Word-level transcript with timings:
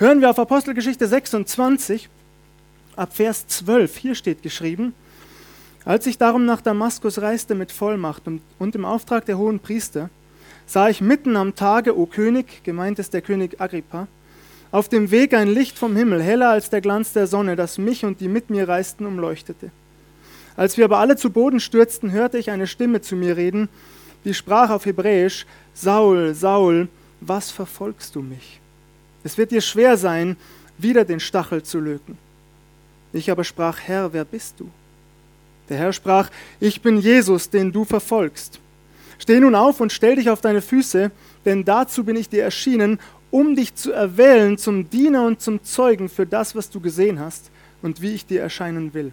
Hören 0.00 0.22
wir 0.22 0.30
auf 0.30 0.38
Apostelgeschichte 0.38 1.06
26 1.06 2.08
ab 2.96 3.14
Vers 3.14 3.46
12. 3.48 3.98
Hier 3.98 4.14
steht 4.14 4.42
geschrieben, 4.42 4.94
als 5.84 6.06
ich 6.06 6.16
darum 6.16 6.46
nach 6.46 6.62
Damaskus 6.62 7.20
reiste 7.20 7.54
mit 7.54 7.70
Vollmacht 7.70 8.22
und 8.58 8.74
im 8.74 8.86
Auftrag 8.86 9.26
der 9.26 9.36
hohen 9.36 9.60
Priester, 9.60 10.08
sah 10.64 10.88
ich 10.88 11.02
mitten 11.02 11.36
am 11.36 11.54
Tage, 11.54 11.98
o 11.98 12.06
König, 12.06 12.64
gemeint 12.64 12.98
ist 12.98 13.12
der 13.12 13.20
König 13.20 13.60
Agrippa, 13.60 14.08
auf 14.70 14.88
dem 14.88 15.10
Weg 15.10 15.34
ein 15.34 15.48
Licht 15.48 15.78
vom 15.78 15.94
Himmel, 15.94 16.22
heller 16.22 16.48
als 16.48 16.70
der 16.70 16.80
Glanz 16.80 17.12
der 17.12 17.26
Sonne, 17.26 17.54
das 17.54 17.76
mich 17.76 18.06
und 18.06 18.22
die 18.22 18.28
mit 18.28 18.48
mir 18.48 18.66
reisten 18.66 19.04
umleuchtete. 19.04 19.70
Als 20.56 20.78
wir 20.78 20.86
aber 20.86 20.96
alle 20.96 21.16
zu 21.16 21.28
Boden 21.28 21.60
stürzten, 21.60 22.10
hörte 22.10 22.38
ich 22.38 22.50
eine 22.50 22.68
Stimme 22.68 23.02
zu 23.02 23.16
mir 23.16 23.36
reden, 23.36 23.68
die 24.24 24.32
sprach 24.32 24.70
auf 24.70 24.86
Hebräisch, 24.86 25.44
Saul, 25.74 26.32
Saul, 26.32 26.88
was 27.20 27.50
verfolgst 27.50 28.14
du 28.14 28.22
mich? 28.22 28.60
Es 29.24 29.36
wird 29.38 29.50
dir 29.50 29.60
schwer 29.60 29.96
sein, 29.96 30.36
wieder 30.78 31.04
den 31.04 31.20
Stachel 31.20 31.62
zu 31.62 31.78
löken. 31.78 32.16
Ich 33.12 33.30
aber 33.30 33.44
sprach, 33.44 33.80
Herr, 33.80 34.12
wer 34.12 34.24
bist 34.24 34.54
du? 34.58 34.70
Der 35.68 35.78
Herr 35.78 35.92
sprach, 35.92 36.30
ich 36.58 36.80
bin 36.80 36.98
Jesus, 36.98 37.50
den 37.50 37.72
du 37.72 37.84
verfolgst. 37.84 38.60
Steh 39.18 39.38
nun 39.40 39.54
auf 39.54 39.80
und 39.80 39.92
stell 39.92 40.16
dich 40.16 40.30
auf 40.30 40.40
deine 40.40 40.62
Füße, 40.62 41.10
denn 41.44 41.64
dazu 41.64 42.04
bin 42.04 42.16
ich 42.16 42.28
dir 42.28 42.42
erschienen, 42.42 42.98
um 43.30 43.54
dich 43.54 43.74
zu 43.74 43.92
erwählen 43.92 44.58
zum 44.58 44.90
Diener 44.90 45.26
und 45.26 45.40
zum 45.40 45.62
Zeugen 45.62 46.08
für 46.08 46.26
das, 46.26 46.54
was 46.54 46.70
du 46.70 46.80
gesehen 46.80 47.20
hast 47.20 47.50
und 47.82 48.02
wie 48.02 48.14
ich 48.14 48.26
dir 48.26 48.40
erscheinen 48.40 48.94
will. 48.94 49.12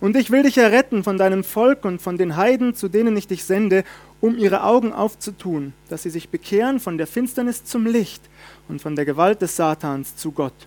Und 0.00 0.16
ich 0.16 0.30
will 0.30 0.44
dich 0.44 0.58
erretten 0.58 1.02
von 1.02 1.18
deinem 1.18 1.42
Volk 1.44 1.84
und 1.84 2.00
von 2.00 2.16
den 2.16 2.36
Heiden, 2.36 2.74
zu 2.74 2.88
denen 2.88 3.16
ich 3.16 3.26
dich 3.26 3.44
sende, 3.44 3.84
um 4.20 4.36
ihre 4.36 4.64
Augen 4.64 4.92
aufzutun, 4.92 5.72
dass 5.88 6.02
sie 6.02 6.10
sich 6.10 6.28
bekehren 6.28 6.80
von 6.80 6.98
der 6.98 7.06
Finsternis 7.06 7.64
zum 7.64 7.86
Licht 7.86 8.22
und 8.68 8.82
von 8.82 8.96
der 8.96 9.04
Gewalt 9.04 9.42
des 9.42 9.56
Satans 9.56 10.16
zu 10.16 10.32
Gott. 10.32 10.66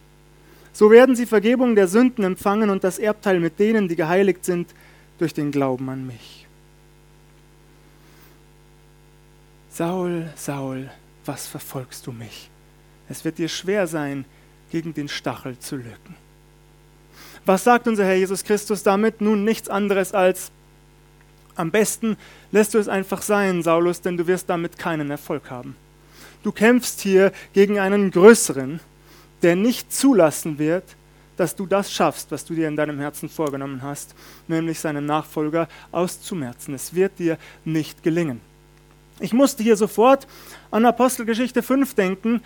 So 0.74 0.90
werden 0.90 1.16
sie 1.16 1.26
Vergebung 1.26 1.76
der 1.76 1.88
Sünden 1.88 2.24
empfangen 2.24 2.70
und 2.70 2.84
das 2.84 2.98
Erbteil 2.98 3.40
mit 3.40 3.60
denen, 3.60 3.88
die 3.88 3.96
geheiligt 3.96 4.46
sind, 4.46 4.70
durch 5.20 5.34
den 5.34 5.52
Glauben 5.52 5.90
an 5.90 6.07
mich. 6.07 6.48
Saul, 9.70 10.29
Saul, 10.35 10.90
was 11.26 11.48
verfolgst 11.48 12.07
du 12.07 12.12
mich? 12.12 12.49
Es 13.10 13.26
wird 13.26 13.38
dir 13.38 13.49
schwer 13.49 13.88
sein, 13.88 14.26
gegen 14.72 14.94
den 14.94 15.10
Stachel 15.10 15.60
zu 15.60 15.76
lücken. 15.76 16.16
Was 17.46 17.63
sagt 17.63 17.88
unser 17.88 18.05
Herr 18.05 18.16
Jesus 18.16 18.44
Christus 18.44 18.84
damit? 18.84 19.22
Nun 19.22 19.44
nichts 19.44 19.70
anderes 19.70 20.13
als, 20.13 20.52
am 21.55 21.71
besten 21.71 22.18
lässt 22.52 22.74
du 22.74 22.77
es 22.77 22.88
einfach 22.88 23.21
sein, 23.21 23.63
Saulus, 23.63 24.02
denn 24.02 24.18
du 24.18 24.27
wirst 24.27 24.49
damit 24.49 24.77
keinen 24.77 25.12
Erfolg 25.12 25.49
haben. 25.49 25.76
Du 26.44 26.52
kämpfst 26.52 27.02
hier 27.02 27.32
gegen 27.54 27.80
einen 27.80 28.12
Größeren, 28.12 28.80
der 29.41 29.55
nicht 29.55 29.94
zulassen 29.94 30.60
wird, 30.60 30.84
dass 31.38 31.55
du 31.55 31.66
das 31.66 31.91
schaffst, 31.91 32.32
was 32.32 32.46
du 32.46 32.54
dir 32.54 32.68
in 32.68 32.76
deinem 32.76 32.99
Herzen 32.99 33.29
vorgenommen 33.29 33.82
hast, 33.82 34.16
nämlich 34.48 34.79
seinen 34.79 35.05
Nachfolger 35.05 35.68
auszumerzen. 35.91 36.74
Es 36.74 36.94
wird 36.94 37.18
dir 37.20 37.38
nicht 37.63 38.04
gelingen. 38.04 38.41
Ich 39.20 39.34
musste 39.34 39.63
hier 39.63 39.76
sofort 39.76 40.27
an 40.72 40.85
Apostelgeschichte 40.85 41.62
5 41.62 41.94
denken, 41.94 42.41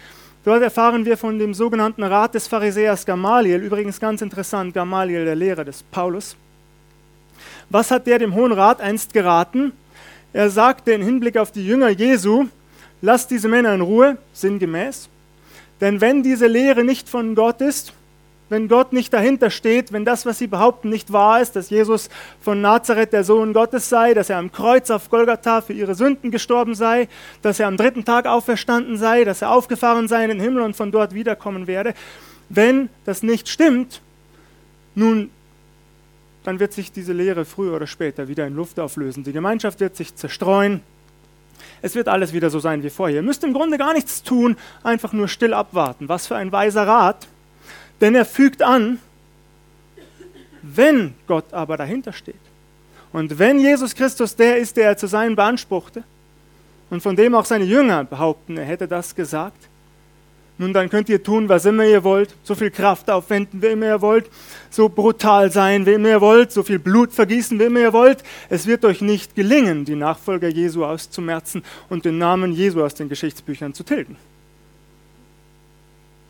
Dort 0.45 0.61
erfahren 0.61 1.05
wir 1.05 1.17
von 1.17 1.39
dem 1.39 1.55
sogenannten 1.55 2.03
Rat 2.03 2.35
des 2.35 2.45
Pharisäers 2.45 3.03
Gamaliel, 3.03 3.63
übrigens 3.63 3.99
ganz 3.99 4.21
interessant, 4.21 4.75
Gamaliel, 4.75 5.25
der 5.25 5.33
Lehrer 5.33 5.65
des 5.65 5.81
Paulus. 5.81 6.35
Was 7.69 7.91
hat 7.91 8.07
der 8.07 8.19
dem 8.19 8.35
Hohen 8.35 8.51
Rat 8.51 8.81
einst 8.81 9.13
geraten? 9.13 9.71
Er 10.33 10.49
sagte 10.49 10.91
in 10.91 11.01
Hinblick 11.01 11.37
auf 11.37 11.51
die 11.51 11.65
Jünger 11.65 11.89
Jesu, 11.89 12.45
lasst 13.01 13.31
diese 13.31 13.47
Männer 13.47 13.73
in 13.73 13.81
Ruhe, 13.81 14.17
sinngemäß, 14.33 15.09
denn 15.81 16.01
wenn 16.01 16.23
diese 16.23 16.47
Lehre 16.47 16.83
nicht 16.83 17.09
von 17.09 17.35
Gott 17.35 17.61
ist, 17.61 17.93
wenn 18.49 18.67
Gott 18.67 18.93
nicht 18.93 19.11
dahinter 19.11 19.49
steht, 19.49 19.91
wenn 19.91 20.05
das, 20.05 20.25
was 20.25 20.37
sie 20.37 20.47
behaupten, 20.47 20.89
nicht 20.89 21.11
wahr 21.11 21.41
ist, 21.41 21.55
dass 21.55 21.71
Jesus 21.71 22.09
von 22.39 22.61
Nazareth 22.61 23.11
der 23.11 23.23
Sohn 23.23 23.53
Gottes 23.53 23.89
sei, 23.89 24.13
dass 24.13 24.29
er 24.29 24.37
am 24.37 24.51
Kreuz 24.51 24.91
auf 24.91 25.09
Golgatha 25.09 25.61
für 25.61 25.73
ihre 25.73 25.95
Sünden 25.95 26.29
gestorben 26.29 26.75
sei, 26.75 27.07
dass 27.41 27.59
er 27.59 27.67
am 27.67 27.77
dritten 27.77 28.05
Tag 28.05 28.27
auferstanden 28.27 28.97
sei, 28.97 29.23
dass 29.23 29.41
er 29.41 29.51
aufgefahren 29.51 30.07
sei 30.07 30.23
in 30.23 30.29
den 30.29 30.39
Himmel 30.39 30.61
und 30.61 30.75
von 30.75 30.91
dort 30.91 31.15
wiederkommen 31.15 31.65
werde, 31.65 31.95
wenn 32.49 32.89
das 33.05 33.23
nicht 33.23 33.49
stimmt, 33.49 34.01
nun, 34.93 35.31
dann 36.45 36.59
wird 36.59 36.73
sich 36.73 36.91
diese 36.91 37.11
Lehre 37.11 37.43
früher 37.43 37.75
oder 37.75 37.87
später 37.87 38.27
wieder 38.27 38.45
in 38.45 38.55
Luft 38.55 38.79
auflösen. 38.79 39.23
Die 39.23 39.33
Gemeinschaft 39.33 39.79
wird 39.79 39.95
sich 39.95 40.15
zerstreuen. 40.15 40.81
Es 41.81 41.95
wird 41.95 42.07
alles 42.07 42.33
wieder 42.33 42.49
so 42.49 42.59
sein 42.59 42.83
wie 42.83 42.89
vorher. 42.89 43.17
Ihr 43.17 43.23
müsst 43.23 43.43
im 43.43 43.53
Grunde 43.53 43.77
gar 43.77 43.93
nichts 43.93 44.23
tun, 44.23 44.55
einfach 44.83 45.11
nur 45.11 45.27
still 45.27 45.53
abwarten. 45.53 46.07
Was 46.07 46.27
für 46.27 46.35
ein 46.35 46.51
weiser 46.51 46.87
Rat. 46.87 47.27
Denn 47.99 48.13
er 48.13 48.25
fügt 48.25 48.61
an, 48.61 48.99
wenn 50.61 51.15
Gott 51.27 51.51
aber 51.51 51.77
dahinter 51.77 52.13
steht 52.13 52.35
und 53.11 53.39
wenn 53.39 53.59
Jesus 53.59 53.95
Christus 53.95 54.35
der 54.35 54.57
ist, 54.57 54.75
der 54.77 54.89
er 54.89 54.97
zu 54.97 55.07
sein 55.07 55.35
beanspruchte 55.35 56.03
und 56.89 57.01
von 57.01 57.15
dem 57.15 57.33
auch 57.35 57.45
seine 57.45 57.65
Jünger 57.65 58.03
behaupten, 58.03 58.57
er 58.57 58.65
hätte 58.65 58.87
das 58.87 59.15
gesagt, 59.15 59.69
nun 60.57 60.71
dann 60.71 60.89
könnt 60.89 61.09
ihr 61.09 61.21
tun, 61.21 61.49
was 61.49 61.65
immer 61.65 61.85
ihr 61.85 62.03
wollt, 62.03 62.33
so 62.43 62.55
viel 62.55 62.71
Kraft 62.71 63.09
aufwenden, 63.09 63.61
wie 63.61 63.67
immer 63.67 63.87
ihr 63.87 64.01
wollt, 64.01 64.29
so 64.69 64.87
brutal 64.87 65.51
sein, 65.51 65.85
wie 65.85 65.93
immer 65.93 66.09
ihr 66.09 66.21
wollt, 66.21 66.51
so 66.51 66.63
viel 66.63 66.79
Blut 66.79 67.11
vergießen, 67.11 67.59
wie 67.59 67.65
immer 67.65 67.81
ihr 67.81 67.93
wollt. 67.93 68.23
Es 68.49 68.65
wird 68.65 68.85
euch 68.85 69.01
nicht 69.01 69.35
gelingen, 69.35 69.83
die 69.83 69.95
Nachfolger 69.95 70.47
Jesu 70.47 70.85
auszumerzen 70.85 71.63
und 71.89 72.05
den 72.05 72.17
Namen 72.17 72.53
Jesu 72.53 72.83
aus 72.83 72.95
den 72.95 73.09
Geschichtsbüchern 73.09 73.73
zu 73.73 73.83
tilgen. 73.83 74.15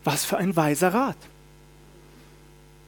Was 0.02 0.24
für 0.24 0.38
ein 0.38 0.56
weiser 0.56 0.92
Rat. 0.92 1.16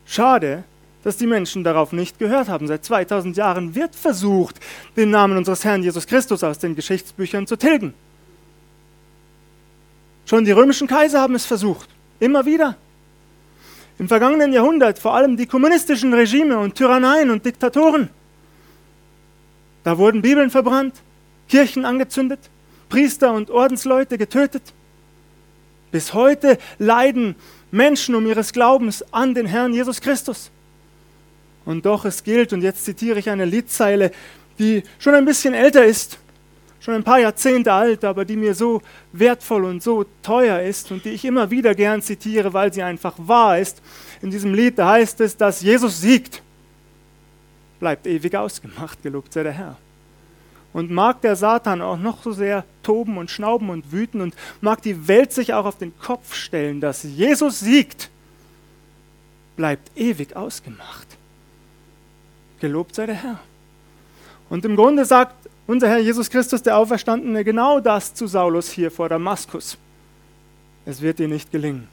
Schade, 0.07 0.65
dass 1.05 1.19
die 1.19 1.27
Menschen 1.27 1.63
darauf 1.63 1.93
nicht 1.93 2.19
gehört 2.19 2.49
haben. 2.49 2.67
Seit 2.67 2.85
2000 2.85 3.37
Jahren 3.37 3.75
wird 3.77 3.95
versucht, 3.95 4.57
den 4.97 5.11
Namen 5.11 5.39
unseres 5.39 5.65
Herrn 5.65 5.83
Jesus 5.85 6.07
Christus 6.07 6.43
aus 6.43 6.59
den 6.59 6.75
Geschichtsbüchern 6.75 7.47
zu 7.47 7.57
tilgen. 7.57 7.95
Schon 10.29 10.45
die 10.45 10.53
römischen 10.53 10.87
Kaiser 10.87 11.23
haben 11.23 11.35
es 11.35 11.47
versucht, 11.47 11.89
immer 12.21 12.45
wieder. 12.45 12.77
Im 13.99 14.09
vergangenen 14.09 14.53
Jahrhundert 14.53 14.99
vor 14.99 15.15
allem 15.15 15.39
die 15.39 15.47
kommunistischen 15.47 16.13
Regime 16.13 16.59
und 16.59 16.75
Tyranneien 16.75 17.31
und 17.31 17.47
Diktatoren. 17.47 18.11
Da 19.85 19.97
wurden 19.97 20.21
Bibeln 20.21 20.51
verbrannt, 20.51 20.97
Kirchen 21.49 21.87
angezündet, 21.87 22.41
Priester 22.91 23.33
und 23.33 23.51
Ordensleute 23.51 24.19
getötet. 24.19 24.75
Bis 25.93 26.13
heute 26.13 26.59
leiden 26.79 27.35
Menschen 27.71 28.15
um 28.15 28.27
ihres 28.27 28.53
Glaubens 28.53 29.03
an 29.15 29.33
den 29.33 29.47
Herrn 29.47 29.73
Jesus 29.73 29.99
Christus. 30.03 30.51
Und 31.65 31.87
doch 31.87 32.05
es 32.05 32.23
gilt, 32.23 32.53
und 32.53 32.61
jetzt 32.61 32.85
zitiere 32.85 33.19
ich 33.19 33.31
eine 33.31 33.47
Liedzeile, 33.47 34.11
die 34.59 34.83
schon 34.99 35.15
ein 35.15 35.25
bisschen 35.25 35.55
älter 35.55 35.87
ist, 35.87 36.19
schon 36.81 36.95
ein 36.95 37.05
paar 37.05 37.21
Jahrzehnte 37.21 37.73
alt, 37.73 38.05
aber 38.05 38.25
die 38.25 38.37
mir 38.37 38.55
so 38.55 38.83
wertvoll 39.13 39.65
und 39.65 39.83
so 39.83 40.05
teuer 40.23 40.61
ist 40.61 40.91
und 40.91 41.05
die 41.05 41.11
ich 41.11 41.25
immer 41.25 41.51
wieder 41.51 41.75
gern 41.75 42.03
zitiere, 42.03 42.53
weil 42.53 42.73
sie 42.73 42.83
einfach 42.83 43.15
wahr 43.19 43.59
ist. 43.59 43.83
In 44.23 44.31
diesem 44.31 44.55
Lied 44.55 44.79
heißt 44.79 45.21
es, 45.21 45.37
dass 45.37 45.61
Jesus 45.61 46.01
siegt. 46.01 46.43
Bleibt 47.81 48.07
ewig 48.07 48.35
ausgemacht, 48.37 49.03
gelobt 49.03 49.33
sei 49.33 49.43
der 49.43 49.53
Herr. 49.53 49.77
Und 50.73 50.91
mag 50.91 51.21
der 51.23 51.35
Satan 51.35 51.81
auch 51.81 51.97
noch 51.97 52.23
so 52.23 52.33
sehr 52.33 52.65
toben 52.83 53.17
und 53.19 53.31
schnauben 53.31 53.71
und 53.71 53.91
wüten 53.91 54.21
und 54.21 54.35
mag 54.61 54.83
die 54.83 55.09
Welt 55.09 55.33
sich 55.33 55.55
auch 55.55 55.65
auf 55.65 55.79
den 55.79 55.99
Kopf 55.99 56.35
stellen, 56.35 56.81
dass 56.81 57.03
Jesus 57.03 57.61
siegt, 57.61 58.11
bleibt 59.57 59.91
ewig 59.97 60.37
ausgemacht. 60.37 61.07
Gelobt 62.61 62.95
sei 62.95 63.07
der 63.07 63.15
Herr. 63.17 63.41
Und 64.51 64.65
im 64.65 64.77
Grunde 64.77 65.05
sagt 65.05 65.48
unser 65.69 65.89
Herr 65.89 65.99
Jesus 65.99 66.29
Christus, 66.31 66.63
der 66.63 66.77
Auferstandene, 66.79 67.45
genau 67.45 67.79
das 67.79 68.15
zu 68.15 68.27
Saulus 68.27 68.71
hier 68.71 68.91
vor 68.91 69.09
Damaskus. 69.09 69.77
Es 70.87 71.03
wird 71.03 71.19
dir 71.19 71.29
nicht 71.29 71.53
gelingen. 71.53 71.87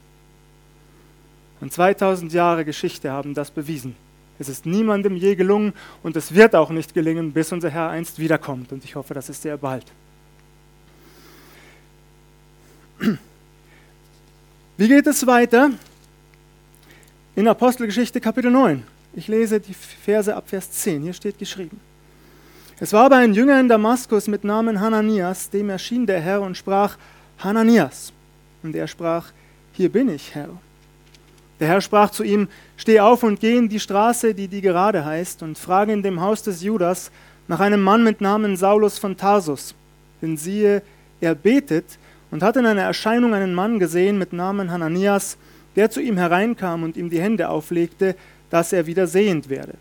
Und 1.60 1.72
2000 1.72 2.32
Jahre 2.32 2.64
Geschichte 2.64 3.12
haben 3.12 3.34
das 3.34 3.50
bewiesen. 3.50 3.94
Es 4.38 4.48
ist 4.48 4.64
niemandem 4.64 5.14
je 5.14 5.34
gelungen 5.34 5.74
und 6.02 6.16
es 6.16 6.34
wird 6.34 6.54
auch 6.54 6.70
nicht 6.70 6.94
gelingen, 6.94 7.32
bis 7.32 7.52
unser 7.52 7.68
Herr 7.68 7.90
einst 7.90 8.18
wiederkommt. 8.18 8.72
Und 8.72 8.82
ich 8.82 8.96
hoffe, 8.96 9.12
das 9.12 9.28
ist 9.28 9.42
sehr 9.42 9.58
bald. 9.58 9.84
Wie 14.78 14.88
geht 14.88 15.06
es 15.06 15.26
weiter? 15.26 15.70
In 17.34 17.46
Apostelgeschichte 17.46 18.22
Kapitel 18.22 18.50
9. 18.50 18.82
Ich 19.14 19.28
lese 19.28 19.60
die 19.60 19.74
Verse 19.74 20.34
ab 20.34 20.48
Vers 20.48 20.70
10. 20.70 21.02
Hier 21.02 21.12
steht 21.12 21.38
geschrieben. 21.38 21.78
Es 22.78 22.92
war 22.92 23.06
aber 23.06 23.16
ein 23.16 23.32
Jünger 23.32 23.58
in 23.58 23.68
Damaskus 23.68 24.28
mit 24.28 24.44
Namen 24.44 24.80
Hananias, 24.80 25.48
dem 25.48 25.70
erschien 25.70 26.04
der 26.04 26.20
Herr 26.20 26.42
und 26.42 26.58
sprach, 26.58 26.98
Hananias. 27.38 28.12
Und 28.62 28.76
er 28.76 28.86
sprach, 28.86 29.32
hier 29.72 29.90
bin 29.90 30.10
ich, 30.10 30.34
Herr. 30.34 30.50
Der 31.58 31.68
Herr 31.68 31.80
sprach 31.80 32.10
zu 32.10 32.22
ihm, 32.22 32.48
Steh 32.76 33.00
auf 33.00 33.22
und 33.22 33.40
geh 33.40 33.56
in 33.56 33.70
die 33.70 33.80
Straße, 33.80 34.34
die 34.34 34.46
die 34.46 34.60
gerade 34.60 35.06
heißt, 35.06 35.42
und 35.42 35.56
frage 35.56 35.92
in 35.92 36.02
dem 36.02 36.20
Haus 36.20 36.42
des 36.42 36.62
Judas 36.62 37.10
nach 37.48 37.60
einem 37.60 37.80
Mann 37.80 38.04
mit 38.04 38.20
Namen 38.20 38.58
Saulus 38.58 38.98
von 38.98 39.16
Tarsus. 39.16 39.74
Denn 40.20 40.36
siehe, 40.36 40.82
er 41.22 41.34
betet 41.34 41.98
und 42.30 42.42
hat 42.42 42.56
in 42.56 42.66
einer 42.66 42.82
Erscheinung 42.82 43.32
einen 43.32 43.54
Mann 43.54 43.78
gesehen 43.78 44.18
mit 44.18 44.34
Namen 44.34 44.70
Hananias, 44.70 45.38
der 45.76 45.90
zu 45.90 46.00
ihm 46.02 46.18
hereinkam 46.18 46.82
und 46.82 46.98
ihm 46.98 47.08
die 47.08 47.22
Hände 47.22 47.48
auflegte, 47.48 48.16
dass 48.50 48.74
er 48.74 48.86
wieder 48.86 49.06
sehend 49.06 49.48
werde. 49.48 49.74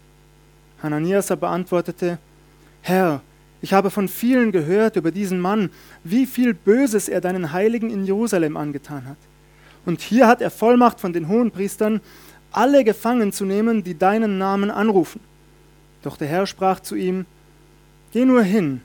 Hananias 0.82 1.30
aber 1.30 1.50
antwortete, 1.50 2.20
Herr, 2.88 3.22
ich 3.64 3.74
habe 3.74 3.90
von 3.90 4.08
vielen 4.08 4.52
gehört 4.52 4.96
über 4.96 5.10
diesen 5.10 5.40
Mann, 5.40 5.72
wie 6.04 6.28
viel 6.28 6.54
Böses 6.54 7.10
er 7.10 7.20
deinen 7.20 7.52
Heiligen 7.52 7.90
in 7.90 8.06
Jerusalem 8.06 8.58
angetan 8.58 9.08
hat. 9.08 9.18
Und 9.88 10.02
hier 10.02 10.28
hat 10.28 10.40
er 10.40 10.52
Vollmacht 10.52 11.00
von 11.00 11.12
den 11.12 11.28
Hohenpriestern, 11.28 12.00
alle 12.52 12.84
gefangen 12.84 13.34
zu 13.34 13.44
nehmen, 13.44 13.84
die 13.84 13.98
deinen 13.98 14.38
Namen 14.38 14.70
anrufen. 14.70 15.20
Doch 16.04 16.16
der 16.16 16.28
Herr 16.28 16.46
sprach 16.46 16.80
zu 16.80 16.94
ihm, 16.94 17.26
Geh 18.14 18.24
nur 18.24 18.44
hin, 18.44 18.82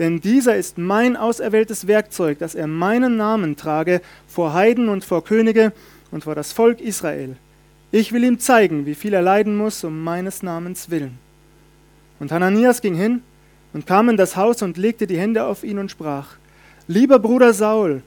denn 0.00 0.20
dieser 0.20 0.56
ist 0.56 0.76
mein 0.76 1.16
auserwähltes 1.16 1.86
Werkzeug, 1.86 2.40
dass 2.40 2.56
er 2.56 2.66
meinen 2.66 3.16
Namen 3.16 3.54
trage 3.54 4.02
vor 4.26 4.52
Heiden 4.52 4.88
und 4.88 5.04
vor 5.04 5.22
Könige 5.22 5.72
und 6.10 6.24
vor 6.24 6.34
das 6.34 6.52
Volk 6.52 6.80
Israel. 6.80 7.36
Ich 7.92 8.12
will 8.12 8.24
ihm 8.24 8.40
zeigen, 8.40 8.84
wie 8.84 8.96
viel 8.96 9.14
er 9.14 9.22
leiden 9.22 9.56
muss 9.56 9.84
um 9.84 10.02
meines 10.02 10.42
Namens 10.42 10.90
willen. 10.90 11.20
Und 12.18 12.32
Hananias 12.32 12.82
ging 12.82 12.96
hin 12.96 13.22
und 13.72 13.86
kam 13.86 14.08
in 14.08 14.16
das 14.16 14.36
Haus 14.36 14.62
und 14.62 14.76
legte 14.76 15.06
die 15.06 15.18
Hände 15.18 15.44
auf 15.44 15.64
ihn 15.64 15.78
und 15.78 15.90
sprach, 15.90 16.36
Lieber 16.86 17.18
Bruder 17.18 17.52
Saul, 17.52 18.02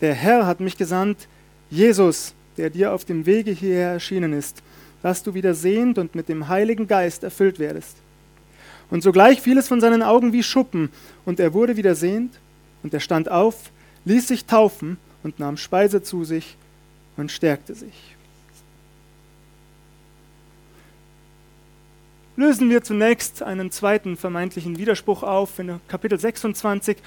der 0.00 0.14
Herr 0.14 0.46
hat 0.46 0.60
mich 0.60 0.76
gesandt, 0.76 1.28
Jesus, 1.70 2.34
der 2.56 2.70
dir 2.70 2.92
auf 2.92 3.04
dem 3.04 3.26
Wege 3.26 3.50
hierher 3.50 3.90
erschienen 3.90 4.32
ist, 4.32 4.62
dass 5.02 5.22
du 5.22 5.34
wieder 5.34 5.54
sehend 5.54 5.98
und 5.98 6.14
mit 6.14 6.28
dem 6.28 6.48
Heiligen 6.48 6.86
Geist 6.86 7.24
erfüllt 7.24 7.58
werdest. 7.58 7.96
Und 8.90 9.02
sogleich 9.02 9.40
fiel 9.40 9.58
es 9.58 9.68
von 9.68 9.80
seinen 9.80 10.02
Augen 10.02 10.32
wie 10.32 10.42
Schuppen, 10.42 10.90
und 11.24 11.40
er 11.40 11.52
wurde 11.54 11.76
wieder 11.76 11.94
sehend, 11.94 12.32
und 12.82 12.94
er 12.94 13.00
stand 13.00 13.30
auf, 13.30 13.70
ließ 14.04 14.28
sich 14.28 14.46
taufen 14.46 14.96
und 15.22 15.38
nahm 15.38 15.56
Speise 15.56 16.02
zu 16.02 16.24
sich 16.24 16.56
und 17.16 17.32
stärkte 17.32 17.74
sich. 17.74 18.15
Lösen 22.38 22.68
wir 22.68 22.82
zunächst 22.82 23.42
einen 23.42 23.70
zweiten 23.70 24.18
vermeintlichen 24.18 24.76
Widerspruch 24.76 25.22
auf 25.22 25.58
in 25.58 25.80
Kapitel 25.88 26.18
26. 26.18 26.98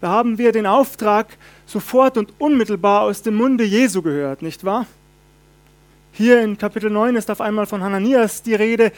Da 0.00 0.08
haben 0.08 0.38
wir 0.38 0.50
den 0.50 0.66
Auftrag 0.66 1.28
sofort 1.66 2.18
und 2.18 2.32
unmittelbar 2.40 3.02
aus 3.02 3.22
dem 3.22 3.36
Munde 3.36 3.62
Jesu 3.62 4.02
gehört, 4.02 4.42
nicht 4.42 4.64
wahr? 4.64 4.86
Hier 6.10 6.42
in 6.42 6.58
Kapitel 6.58 6.90
9 6.90 7.14
ist 7.14 7.30
auf 7.30 7.40
einmal 7.40 7.66
von 7.66 7.80
Hananias 7.80 8.42
die 8.42 8.56
Rede, 8.56 8.90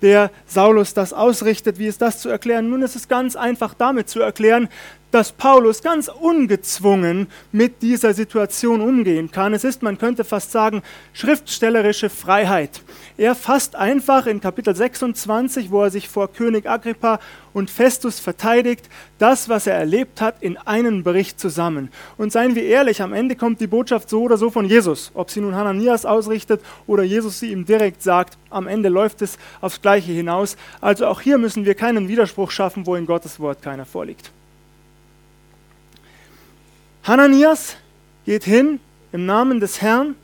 der 0.00 0.30
Saulus 0.46 0.94
das 0.94 1.12
ausrichtet. 1.12 1.76
Wie 1.80 1.88
ist 1.88 2.00
das 2.00 2.20
zu 2.20 2.28
erklären? 2.28 2.70
Nun 2.70 2.82
ist 2.82 2.94
es 2.94 3.08
ganz 3.08 3.34
einfach 3.34 3.74
damit 3.74 4.08
zu 4.08 4.20
erklären, 4.20 4.68
dass 5.12 5.30
Paulus 5.30 5.82
ganz 5.82 6.08
ungezwungen 6.08 7.28
mit 7.52 7.82
dieser 7.82 8.14
Situation 8.14 8.80
umgehen 8.80 9.30
kann. 9.30 9.54
Es 9.54 9.62
ist, 9.62 9.82
man 9.82 9.98
könnte 9.98 10.24
fast 10.24 10.50
sagen, 10.50 10.82
schriftstellerische 11.12 12.10
Freiheit. 12.10 12.82
Er 13.18 13.34
fasst 13.34 13.76
einfach 13.76 14.26
in 14.26 14.40
Kapitel 14.40 14.74
26, 14.74 15.70
wo 15.70 15.84
er 15.84 15.90
sich 15.90 16.08
vor 16.08 16.32
König 16.32 16.68
Agrippa 16.68 17.20
und 17.52 17.70
Festus 17.70 18.20
verteidigt, 18.20 18.88
das, 19.18 19.50
was 19.50 19.66
er 19.66 19.74
erlebt 19.74 20.22
hat, 20.22 20.36
in 20.40 20.56
einen 20.56 21.04
Bericht 21.04 21.38
zusammen. 21.38 21.90
Und 22.16 22.32
seien 22.32 22.54
wir 22.54 22.64
ehrlich, 22.64 23.02
am 23.02 23.12
Ende 23.12 23.36
kommt 23.36 23.60
die 23.60 23.66
Botschaft 23.66 24.08
so 24.08 24.22
oder 24.22 24.38
so 24.38 24.50
von 24.50 24.64
Jesus. 24.64 25.12
Ob 25.12 25.30
sie 25.30 25.42
nun 25.42 25.54
Hananias 25.54 26.06
ausrichtet 26.06 26.62
oder 26.86 27.02
Jesus 27.02 27.38
sie 27.38 27.52
ihm 27.52 27.66
direkt 27.66 28.02
sagt, 28.02 28.38
am 28.48 28.66
Ende 28.66 28.88
läuft 28.88 29.20
es 29.20 29.38
aufs 29.60 29.82
Gleiche 29.82 30.12
hinaus. 30.12 30.56
Also 30.80 31.06
auch 31.06 31.20
hier 31.20 31.36
müssen 31.36 31.66
wir 31.66 31.74
keinen 31.74 32.08
Widerspruch 32.08 32.50
schaffen, 32.50 32.86
wo 32.86 32.96
in 32.96 33.04
Gottes 33.04 33.38
Wort 33.38 33.60
keiner 33.60 33.84
vorliegt. 33.84 34.32
Hananias 37.02 37.76
geht 38.24 38.44
hin 38.44 38.78
im 39.12 39.26
Namen 39.26 39.60
des 39.60 39.82
Herrn, 39.82 40.14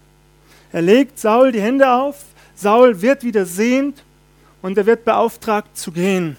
er 0.73 0.83
legt 0.83 1.19
Saul 1.19 1.53
die 1.53 1.61
Hände 1.61 1.91
auf, 1.91 2.25
Saul 2.55 3.01
wird 3.03 3.25
wieder 3.25 3.47
sehend 3.47 4.05
und 4.63 4.79
er 4.79 4.87
wird 4.87 5.05
beauftragt 5.05 5.77
zu 5.77 5.93
gehen. 5.93 6.37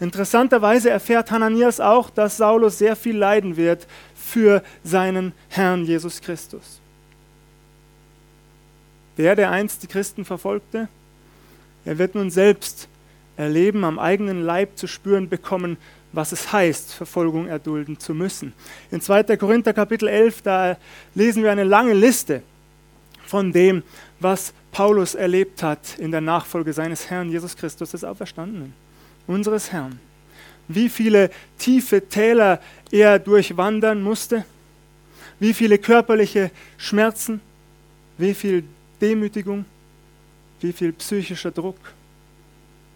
Interessanterweise 0.00 0.90
erfährt 0.90 1.30
Hananias 1.30 1.80
auch, 1.80 2.10
dass 2.10 2.36
Saulus 2.36 2.78
sehr 2.78 2.94
viel 2.94 3.16
leiden 3.16 3.56
wird 3.56 3.86
für 4.14 4.62
seinen 4.84 5.32
Herrn 5.48 5.84
Jesus 5.84 6.20
Christus. 6.20 6.80
Der, 9.16 9.34
der 9.34 9.50
einst 9.50 9.82
die 9.82 9.88
Christen 9.88 10.24
verfolgte, 10.24 10.88
er 11.84 11.98
wird 11.98 12.14
nun 12.14 12.30
selbst 12.30 12.88
erleben, 13.36 13.84
am 13.84 13.98
eigenen 13.98 14.42
Leib 14.42 14.76
zu 14.76 14.86
spüren 14.86 15.28
bekommen, 15.28 15.78
was 16.12 16.32
es 16.32 16.52
heißt, 16.52 16.92
Verfolgung 16.94 17.48
erdulden 17.48 17.98
zu 17.98 18.14
müssen. 18.14 18.52
In 18.90 19.00
2. 19.00 19.36
Korinther 19.36 19.72
Kapitel 19.72 20.08
11, 20.08 20.42
da 20.42 20.76
lesen 21.14 21.42
wir 21.42 21.52
eine 21.52 21.64
lange 21.64 21.92
Liste 21.92 22.42
von 23.26 23.52
dem, 23.52 23.82
was 24.20 24.52
Paulus 24.72 25.14
erlebt 25.14 25.62
hat 25.62 25.98
in 25.98 26.10
der 26.10 26.20
Nachfolge 26.20 26.72
seines 26.72 27.10
Herrn 27.10 27.30
Jesus 27.30 27.56
Christus 27.56 27.90
des 27.90 28.04
Auferstandenen, 28.04 28.72
unseres 29.26 29.70
Herrn. 29.72 29.98
Wie 30.66 30.88
viele 30.88 31.30
tiefe 31.58 32.08
Täler 32.08 32.60
er 32.90 33.18
durchwandern 33.18 34.02
musste, 34.02 34.44
wie 35.40 35.54
viele 35.54 35.78
körperliche 35.78 36.50
Schmerzen, 36.76 37.40
wie 38.18 38.34
viel 38.34 38.64
Demütigung, 39.00 39.64
wie 40.60 40.72
viel 40.72 40.92
psychischer 40.92 41.50
Druck. 41.50 41.78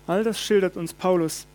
All 0.07 0.25
das 0.25 0.41
schildert 0.41 0.77
uns 0.77 0.93
Paulus 0.93 1.47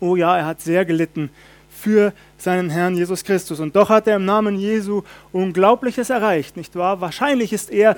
oh 0.00 0.16
ja, 0.16 0.36
er 0.38 0.46
hat 0.46 0.60
sehr 0.60 0.84
gelitten 0.84 1.30
für 1.70 2.12
seinen 2.36 2.70
Herrn 2.70 2.96
Jesus 2.96 3.24
Christus. 3.24 3.60
Und 3.60 3.76
doch 3.76 3.88
hat 3.88 4.06
er 4.06 4.16
im 4.16 4.24
Namen 4.24 4.56
Jesu 4.56 5.02
Unglaubliches 5.32 6.10
erreicht, 6.10 6.56
nicht 6.56 6.76
wahr? 6.76 7.00
Wahrscheinlich 7.00 7.52
ist 7.52 7.70
er 7.70 7.96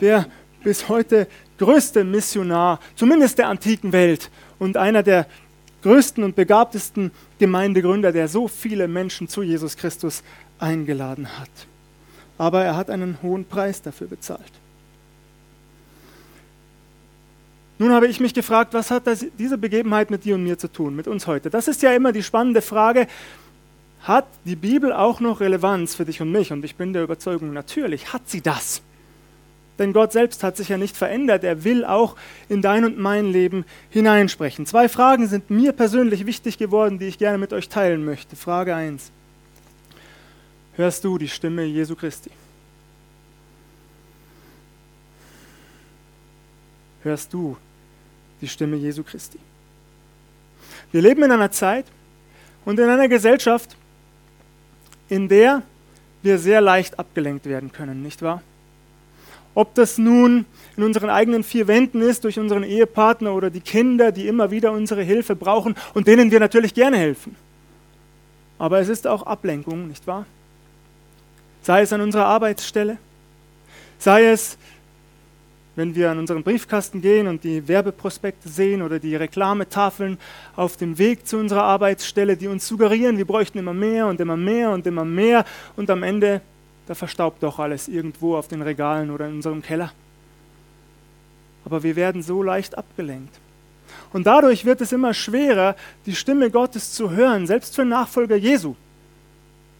der 0.00 0.26
bis 0.62 0.88
heute 0.88 1.26
größte 1.58 2.04
Missionar, 2.04 2.80
zumindest 2.94 3.38
der 3.38 3.48
antiken 3.48 3.92
Welt, 3.92 4.30
und 4.58 4.76
einer 4.76 5.02
der 5.02 5.26
größten 5.82 6.24
und 6.24 6.34
begabtesten 6.34 7.10
Gemeindegründer, 7.38 8.12
der 8.12 8.28
so 8.28 8.48
viele 8.48 8.88
Menschen 8.88 9.28
zu 9.28 9.42
Jesus 9.42 9.76
Christus 9.76 10.22
eingeladen 10.58 11.38
hat. 11.38 11.50
Aber 12.38 12.64
er 12.64 12.76
hat 12.76 12.90
einen 12.90 13.18
hohen 13.22 13.44
Preis 13.44 13.82
dafür 13.82 14.08
bezahlt. 14.08 14.52
Nun 17.78 17.92
habe 17.92 18.06
ich 18.06 18.20
mich 18.20 18.32
gefragt, 18.32 18.72
was 18.72 18.90
hat 18.90 19.06
das, 19.06 19.26
diese 19.38 19.58
Begebenheit 19.58 20.10
mit 20.10 20.24
dir 20.24 20.34
und 20.34 20.44
mir 20.44 20.58
zu 20.58 20.68
tun, 20.68 20.96
mit 20.96 21.06
uns 21.06 21.26
heute? 21.26 21.50
Das 21.50 21.68
ist 21.68 21.82
ja 21.82 21.92
immer 21.92 22.12
die 22.12 22.22
spannende 22.22 22.62
Frage. 22.62 23.06
Hat 24.02 24.26
die 24.44 24.56
Bibel 24.56 24.92
auch 24.92 25.20
noch 25.20 25.40
Relevanz 25.40 25.94
für 25.94 26.04
dich 26.04 26.22
und 26.22 26.32
mich? 26.32 26.52
Und 26.52 26.64
ich 26.64 26.76
bin 26.76 26.92
der 26.92 27.02
Überzeugung, 27.02 27.52
natürlich 27.52 28.12
hat 28.12 28.28
sie 28.28 28.40
das. 28.40 28.82
Denn 29.78 29.92
Gott 29.92 30.12
selbst 30.12 30.42
hat 30.42 30.56
sich 30.56 30.70
ja 30.70 30.78
nicht 30.78 30.96
verändert. 30.96 31.44
Er 31.44 31.64
will 31.64 31.84
auch 31.84 32.16
in 32.48 32.62
dein 32.62 32.84
und 32.86 32.98
mein 32.98 33.30
Leben 33.30 33.66
hineinsprechen. 33.90 34.64
Zwei 34.64 34.88
Fragen 34.88 35.26
sind 35.26 35.50
mir 35.50 35.72
persönlich 35.72 36.24
wichtig 36.24 36.56
geworden, 36.56 36.98
die 36.98 37.06
ich 37.06 37.18
gerne 37.18 37.36
mit 37.36 37.52
euch 37.52 37.68
teilen 37.68 38.04
möchte. 38.04 38.36
Frage 38.36 38.74
1. 38.74 39.10
Hörst 40.76 41.04
du 41.04 41.18
die 41.18 41.28
Stimme 41.28 41.64
Jesu 41.64 41.94
Christi? 41.94 42.30
Hörst 47.02 47.32
du 47.34 47.56
die 48.40 48.48
Stimme 48.48 48.76
Jesu 48.76 49.02
Christi. 49.02 49.38
Wir 50.92 51.02
leben 51.02 51.22
in 51.22 51.32
einer 51.32 51.50
Zeit 51.50 51.86
und 52.64 52.78
in 52.78 52.88
einer 52.88 53.08
Gesellschaft, 53.08 53.76
in 55.08 55.28
der 55.28 55.62
wir 56.22 56.38
sehr 56.38 56.60
leicht 56.60 56.98
abgelenkt 56.98 57.46
werden 57.46 57.72
können, 57.72 58.02
nicht 58.02 58.22
wahr? 58.22 58.42
Ob 59.54 59.74
das 59.74 59.96
nun 59.96 60.44
in 60.76 60.82
unseren 60.82 61.08
eigenen 61.08 61.42
vier 61.42 61.66
Wänden 61.66 62.02
ist, 62.02 62.24
durch 62.24 62.38
unseren 62.38 62.62
Ehepartner 62.62 63.32
oder 63.32 63.48
die 63.48 63.60
Kinder, 63.60 64.12
die 64.12 64.28
immer 64.28 64.50
wieder 64.50 64.72
unsere 64.72 65.02
Hilfe 65.02 65.34
brauchen 65.34 65.74
und 65.94 66.06
denen 66.06 66.30
wir 66.30 66.40
natürlich 66.40 66.74
gerne 66.74 66.98
helfen. 66.98 67.36
Aber 68.58 68.80
es 68.80 68.88
ist 68.88 69.06
auch 69.06 69.22
Ablenkung, 69.22 69.88
nicht 69.88 70.06
wahr? 70.06 70.26
Sei 71.62 71.82
es 71.82 71.92
an 71.92 72.00
unserer 72.00 72.26
Arbeitsstelle, 72.26 72.98
sei 73.98 74.26
es 74.26 74.58
wenn 75.76 75.94
wir 75.94 76.10
an 76.10 76.18
unseren 76.18 76.42
Briefkasten 76.42 77.02
gehen 77.02 77.28
und 77.28 77.44
die 77.44 77.68
Werbeprospekte 77.68 78.48
sehen 78.48 78.82
oder 78.82 78.98
die 78.98 79.14
Reklametafeln 79.14 80.18
auf 80.56 80.76
dem 80.78 80.98
Weg 80.98 81.26
zu 81.26 81.36
unserer 81.36 81.62
Arbeitsstelle, 81.62 82.36
die 82.36 82.48
uns 82.48 82.66
suggerieren, 82.66 83.18
wir 83.18 83.26
bräuchten 83.26 83.58
immer 83.58 83.74
mehr 83.74 84.06
und 84.06 84.18
immer 84.18 84.38
mehr 84.38 84.70
und 84.70 84.86
immer 84.86 85.04
mehr 85.04 85.44
und 85.76 85.90
am 85.90 86.02
Ende, 86.02 86.40
da 86.86 86.94
verstaubt 86.94 87.42
doch 87.42 87.58
alles 87.58 87.88
irgendwo 87.88 88.36
auf 88.36 88.48
den 88.48 88.62
Regalen 88.62 89.10
oder 89.10 89.28
in 89.28 89.34
unserem 89.34 89.60
Keller. 89.60 89.92
Aber 91.66 91.82
wir 91.82 91.94
werden 91.94 92.22
so 92.22 92.42
leicht 92.42 92.78
abgelenkt. 92.78 93.38
Und 94.12 94.26
dadurch 94.26 94.64
wird 94.64 94.80
es 94.80 94.92
immer 94.92 95.12
schwerer, 95.12 95.76
die 96.06 96.14
Stimme 96.14 96.50
Gottes 96.50 96.92
zu 96.92 97.10
hören, 97.10 97.46
selbst 97.46 97.74
für 97.74 97.84
Nachfolger 97.84 98.36
Jesu. 98.36 98.76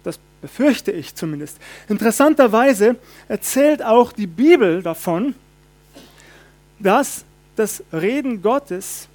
Das 0.02 0.18
befürchte 0.42 0.92
ich 0.92 1.14
zumindest. 1.14 1.58
Interessanterweise 1.88 2.96
erzählt 3.28 3.82
auch 3.82 4.12
die 4.12 4.26
Bibel 4.26 4.82
davon, 4.82 5.34
dass 6.78 7.24
das 7.56 7.82
Reden 7.92 8.42
Gottes 8.42 9.08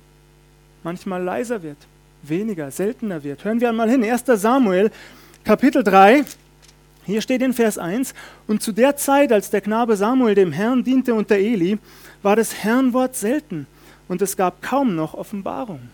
manchmal 0.84 1.24
leiser 1.24 1.62
wird, 1.62 1.78
weniger, 2.24 2.72
seltener 2.72 3.24
wird. 3.24 3.44
Hören 3.44 3.62
wir 3.62 3.70
einmal 3.70 3.90
hin. 3.90 4.04
1. 4.04 4.24
Samuel, 4.26 4.92
Kapitel 5.44 5.84
3, 5.84 6.24
Hier 7.06 7.22
steht 7.22 7.42
in 7.42 7.54
Vers 7.54 7.78
1, 7.78 8.14
und 8.48 8.62
zu 8.62 8.72
der 8.72 8.96
Zeit, 8.96 9.32
als 9.32 9.50
der 9.50 9.62
Knabe 9.62 9.96
Samuel 9.96 10.36
dem 10.36 10.52
Herrn 10.52 10.84
diente 10.84 11.14
unter 11.14 11.36
Eli, 11.36 11.78
war 12.22 12.36
das 12.36 12.64
Herrnwort 12.64 13.16
selten 13.16 13.68
und 14.08 14.22
es 14.22 14.38
gab 14.38 14.62
kaum 14.62 14.96
noch 14.96 15.14
Offenbarung. 15.14 15.90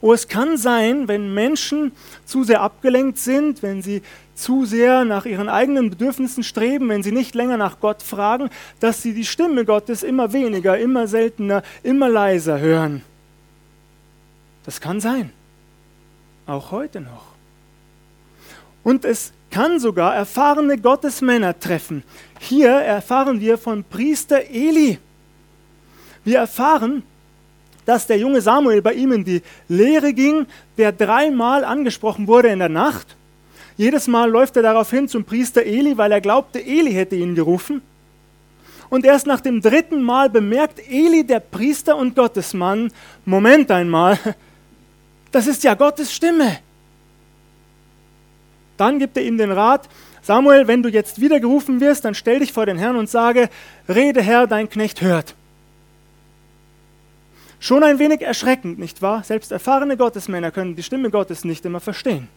Oh, 0.00 0.12
es 0.12 0.28
kann 0.28 0.56
sein, 0.56 1.08
wenn 1.08 1.32
Menschen 1.32 1.92
zu 2.24 2.44
sehr 2.44 2.60
abgelenkt 2.60 3.18
sind, 3.18 3.62
wenn 3.62 3.82
sie 3.82 4.02
zu 4.34 4.66
sehr 4.66 5.04
nach 5.04 5.24
ihren 5.24 5.48
eigenen 5.48 5.90
Bedürfnissen 5.90 6.44
streben, 6.44 6.88
wenn 6.88 7.02
sie 7.02 7.12
nicht 7.12 7.34
länger 7.34 7.56
nach 7.56 7.80
Gott 7.80 8.02
fragen, 8.02 8.50
dass 8.80 9.02
sie 9.02 9.14
die 9.14 9.24
Stimme 9.24 9.64
Gottes 9.64 10.02
immer 10.02 10.32
weniger, 10.32 10.78
immer 10.78 11.06
seltener, 11.06 11.62
immer 11.82 12.08
leiser 12.08 12.60
hören. 12.60 13.02
Das 14.64 14.80
kann 14.80 15.00
sein. 15.00 15.30
Auch 16.46 16.70
heute 16.70 17.00
noch. 17.00 17.24
Und 18.82 19.04
es 19.04 19.32
kann 19.50 19.80
sogar 19.80 20.14
erfahrene 20.14 20.78
Gottesmänner 20.78 21.58
treffen. 21.58 22.04
Hier 22.38 22.70
erfahren 22.70 23.40
wir 23.40 23.58
von 23.58 23.84
Priester 23.84 24.42
Eli. 24.50 24.98
Wir 26.24 26.38
erfahren, 26.38 27.02
dass 27.86 28.06
der 28.06 28.18
junge 28.18 28.42
Samuel 28.42 28.82
bei 28.82 28.92
ihm 28.92 29.12
in 29.12 29.24
die 29.24 29.42
Lehre 29.68 30.12
ging, 30.12 30.46
der 30.76 30.92
dreimal 30.92 31.64
angesprochen 31.64 32.26
wurde 32.26 32.48
in 32.48 32.58
der 32.58 32.68
Nacht. 32.68 33.16
Jedes 33.78 34.08
Mal 34.08 34.28
läuft 34.30 34.56
er 34.56 34.62
darauf 34.62 34.90
hin 34.90 35.08
zum 35.08 35.24
Priester 35.24 35.62
Eli, 35.62 35.96
weil 35.96 36.12
er 36.12 36.20
glaubte, 36.20 36.60
Eli 36.60 36.92
hätte 36.92 37.16
ihn 37.16 37.34
gerufen. 37.34 37.80
Und 38.90 39.04
erst 39.04 39.26
nach 39.26 39.40
dem 39.40 39.60
dritten 39.60 40.02
Mal 40.02 40.30
bemerkt 40.30 40.80
Eli, 40.88 41.24
der 41.24 41.40
Priester 41.40 41.96
und 41.96 42.14
Gottesmann, 42.14 42.92
Moment 43.24 43.70
einmal, 43.70 44.18
das 45.32 45.46
ist 45.46 45.64
ja 45.64 45.74
Gottes 45.74 46.12
Stimme. 46.12 46.58
Dann 48.76 48.98
gibt 48.98 49.16
er 49.16 49.22
ihm 49.22 49.38
den 49.38 49.52
Rat, 49.52 49.88
Samuel, 50.22 50.66
wenn 50.66 50.82
du 50.82 50.88
jetzt 50.88 51.20
wieder 51.20 51.38
gerufen 51.38 51.80
wirst, 51.80 52.04
dann 52.04 52.14
stell 52.14 52.40
dich 52.40 52.52
vor 52.52 52.66
den 52.66 52.78
Herrn 52.78 52.96
und 52.96 53.08
sage, 53.08 53.48
Rede 53.88 54.22
Herr, 54.22 54.48
dein 54.48 54.68
Knecht 54.68 55.00
hört. 55.00 55.36
Schon 57.58 57.82
ein 57.82 57.98
wenig 57.98 58.22
erschreckend, 58.22 58.78
nicht 58.78 59.02
wahr? 59.02 59.24
Selbst 59.24 59.50
erfahrene 59.50 59.96
Gottesmänner 59.96 60.50
können 60.50 60.76
die 60.76 60.82
Stimme 60.82 61.10
Gottes 61.10 61.44
nicht 61.44 61.64
immer 61.64 61.80
verstehen. 61.80 62.28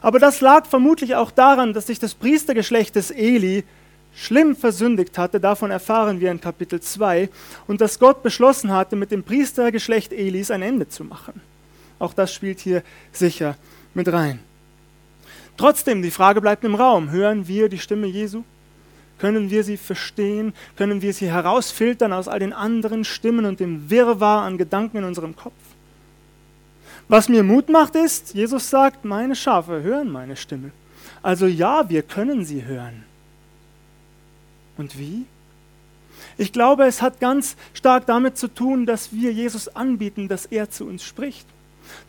Aber 0.00 0.18
das 0.18 0.40
lag 0.40 0.66
vermutlich 0.66 1.14
auch 1.16 1.30
daran, 1.30 1.72
dass 1.72 1.86
sich 1.86 1.98
das 1.98 2.14
Priestergeschlecht 2.14 2.94
des 2.96 3.10
Eli 3.10 3.64
schlimm 4.14 4.56
versündigt 4.56 5.18
hatte, 5.18 5.40
davon 5.40 5.70
erfahren 5.70 6.20
wir 6.20 6.30
in 6.30 6.40
Kapitel 6.40 6.80
2, 6.80 7.28
und 7.66 7.80
dass 7.80 7.98
Gott 7.98 8.22
beschlossen 8.22 8.72
hatte, 8.72 8.96
mit 8.96 9.10
dem 9.10 9.22
Priestergeschlecht 9.22 10.12
Elis 10.12 10.50
ein 10.50 10.62
Ende 10.62 10.88
zu 10.88 11.04
machen. 11.04 11.40
Auch 11.98 12.14
das 12.14 12.32
spielt 12.32 12.60
hier 12.60 12.82
sicher 13.12 13.56
mit 13.94 14.10
rein. 14.12 14.40
Trotzdem, 15.56 16.02
die 16.02 16.10
Frage 16.10 16.40
bleibt 16.40 16.64
im 16.64 16.74
Raum, 16.74 17.10
hören 17.10 17.46
wir 17.46 17.68
die 17.68 17.78
Stimme 17.78 18.06
Jesu? 18.06 18.42
Können 19.18 19.50
wir 19.50 19.64
sie 19.64 19.76
verstehen? 19.76 20.52
Können 20.76 21.00
wir 21.00 21.14
sie 21.14 21.30
herausfiltern 21.30 22.12
aus 22.12 22.28
all 22.28 22.38
den 22.38 22.52
anderen 22.52 23.04
Stimmen 23.04 23.46
und 23.46 23.60
dem 23.60 23.88
Wirrwarr 23.90 24.42
an 24.42 24.58
Gedanken 24.58 24.98
in 24.98 25.04
unserem 25.04 25.34
Kopf? 25.34 25.54
Was 27.08 27.28
mir 27.28 27.42
Mut 27.42 27.68
macht 27.68 27.94
ist, 27.94 28.34
Jesus 28.34 28.68
sagt, 28.68 29.04
meine 29.04 29.36
Schafe 29.36 29.82
hören 29.82 30.10
meine 30.10 30.36
Stimme. 30.36 30.72
Also 31.22 31.46
ja, 31.46 31.88
wir 31.88 32.02
können 32.02 32.44
sie 32.44 32.64
hören. 32.64 33.04
Und 34.76 34.98
wie? 34.98 35.24
Ich 36.36 36.52
glaube, 36.52 36.84
es 36.84 37.00
hat 37.00 37.20
ganz 37.20 37.56
stark 37.72 38.06
damit 38.06 38.36
zu 38.36 38.48
tun, 38.48 38.84
dass 38.84 39.12
wir 39.12 39.32
Jesus 39.32 39.68
anbieten, 39.68 40.28
dass 40.28 40.46
er 40.46 40.70
zu 40.70 40.84
uns 40.84 41.02
spricht. 41.02 41.46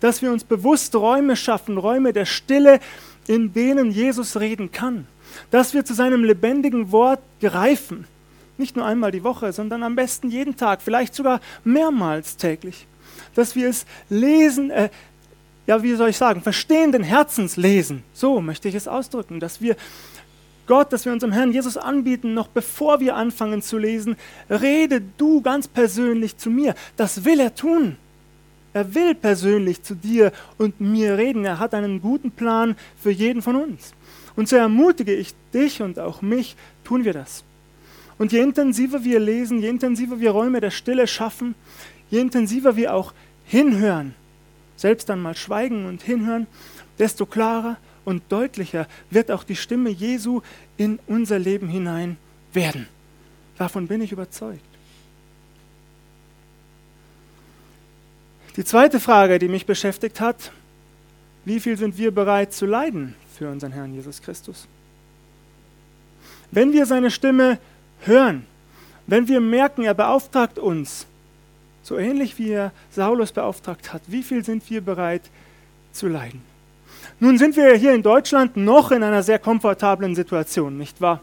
Dass 0.01 0.21
wir 0.21 0.31
uns 0.31 0.43
bewusst 0.43 0.93
Räume 0.95 1.35
schaffen, 1.35 1.77
Räume 1.77 2.11
der 2.11 2.25
Stille, 2.25 2.79
in 3.27 3.53
denen 3.53 3.91
Jesus 3.91 4.37
reden 4.39 4.71
kann 4.71 5.07
dass 5.51 5.73
wir 5.73 5.85
zu 5.85 5.93
seinem 5.93 6.23
lebendigen 6.23 6.91
Wort 6.91 7.19
greifen. 7.39 8.05
Nicht 8.57 8.75
nur 8.75 8.85
einmal 8.85 9.11
die 9.11 9.23
Woche, 9.23 9.53
sondern 9.53 9.83
am 9.83 9.95
besten 9.95 10.29
jeden 10.29 10.55
Tag, 10.55 10.81
vielleicht 10.81 11.13
sogar 11.13 11.41
mehrmals 11.63 12.37
täglich. 12.37 12.87
Dass 13.35 13.55
wir 13.55 13.69
es 13.69 13.85
lesen, 14.09 14.71
äh, 14.71 14.89
ja, 15.67 15.83
wie 15.83 15.95
soll 15.95 16.09
ich 16.09 16.17
sagen, 16.17 16.41
verstehenden 16.41 17.03
Herzens 17.03 17.57
lesen. 17.57 18.03
So 18.13 18.41
möchte 18.41 18.67
ich 18.67 18.75
es 18.75 18.87
ausdrücken, 18.87 19.39
dass 19.39 19.61
wir 19.61 19.75
Gott, 20.65 20.91
dass 20.91 21.05
wir 21.05 21.13
unserem 21.13 21.31
Herrn 21.31 21.53
Jesus 21.53 21.77
anbieten, 21.77 22.33
noch 22.33 22.47
bevor 22.47 22.99
wir 22.99 23.15
anfangen 23.15 23.61
zu 23.61 23.77
lesen, 23.77 24.17
rede 24.49 25.01
du 25.17 25.41
ganz 25.41 25.67
persönlich 25.67 26.37
zu 26.37 26.49
mir. 26.49 26.75
Das 26.97 27.23
will 27.23 27.39
er 27.39 27.55
tun. 27.55 27.95
Er 28.73 28.93
will 28.93 29.15
persönlich 29.15 29.81
zu 29.81 29.95
dir 29.95 30.31
und 30.57 30.79
mir 30.81 31.17
reden. 31.17 31.45
Er 31.45 31.57
hat 31.59 31.73
einen 31.73 32.01
guten 32.01 32.31
Plan 32.31 32.75
für 33.01 33.11
jeden 33.11 33.41
von 33.41 33.55
uns. 33.55 33.93
Und 34.37 34.47
so 34.47 34.55
ermutige 34.55 35.15
ich 35.15 35.33
dich 35.51 35.81
und 35.81 35.97
auch 35.97 36.21
mich, 36.21 36.55
tun 36.83 37.03
wir 37.03 37.11
das. 37.11 37.43
Und 38.19 38.31
je 38.31 38.39
intensiver 38.39 39.03
wir 39.03 39.19
lesen, 39.19 39.61
je 39.61 39.67
intensiver 39.67 40.19
wir 40.19 40.29
Räume 40.29 40.61
der 40.61 40.69
Stille 40.69 41.07
schaffen, 41.07 41.55
je 42.11 42.19
intensiver 42.19 42.75
wir 42.75 42.93
auch 42.93 43.13
hinhören, 43.45 44.13
selbst 44.75 45.09
dann 45.09 45.23
mal 45.23 45.35
schweigen 45.35 45.87
und 45.87 46.03
hinhören, 46.03 46.45
desto 46.99 47.25
klarer 47.25 47.77
und 48.05 48.23
deutlicher 48.29 48.87
wird 49.09 49.31
auch 49.31 49.43
die 49.43 49.55
Stimme 49.55 49.89
Jesu 49.89 50.41
in 50.77 50.99
unser 51.07 51.39
Leben 51.39 51.67
hinein 51.67 52.17
werden. 52.53 52.87
Davon 53.57 53.87
bin 53.87 54.01
ich 54.01 54.11
überzeugt. 54.11 54.61
Die 58.55 58.63
zweite 58.63 58.99
Frage, 58.99 59.39
die 59.39 59.47
mich 59.47 59.65
beschäftigt 59.65 60.21
hat, 60.21 60.51
wie 61.43 61.59
viel 61.59 61.75
sind 61.75 61.97
wir 61.97 62.11
bereit 62.11 62.53
zu 62.53 62.67
leiden 62.67 63.15
für 63.37 63.49
unseren 63.49 63.71
Herrn 63.71 63.93
Jesus 63.93 64.21
Christus. 64.21 64.67
Wenn 66.51 66.73
wir 66.73 66.85
seine 66.85 67.11
Stimme 67.11 67.59
hören, 68.01 68.45
wenn 69.05 69.27
wir 69.27 69.39
merken, 69.39 69.83
er 69.83 69.93
beauftragt 69.93 70.59
uns, 70.59 71.05
so 71.83 71.97
ähnlich 71.97 72.37
wie 72.37 72.51
er 72.51 72.71
Saulus 72.91 73.31
beauftragt 73.31 73.93
hat, 73.93 74.01
wie 74.07 74.23
viel 74.23 74.43
sind 74.43 74.69
wir 74.69 74.81
bereit 74.81 75.21
zu 75.93 76.07
leiden? 76.07 76.41
Nun 77.19 77.37
sind 77.37 77.55
wir 77.55 77.73
hier 77.75 77.93
in 77.93 78.03
Deutschland 78.03 78.57
noch 78.57 78.91
in 78.91 79.03
einer 79.03 79.23
sehr 79.23 79.39
komfortablen 79.39 80.15
Situation, 80.15 80.77
nicht 80.77 80.99
wahr? 80.99 81.21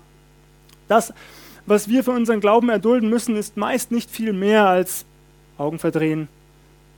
Das, 0.88 1.12
was 1.66 1.88
wir 1.88 2.04
für 2.04 2.12
unseren 2.12 2.40
Glauben 2.40 2.68
erdulden 2.68 3.10
müssen, 3.10 3.36
ist 3.36 3.56
meist 3.56 3.90
nicht 3.90 4.10
viel 4.10 4.32
mehr 4.32 4.66
als 4.66 5.04
Augen 5.58 5.78
verdrehen, 5.78 6.28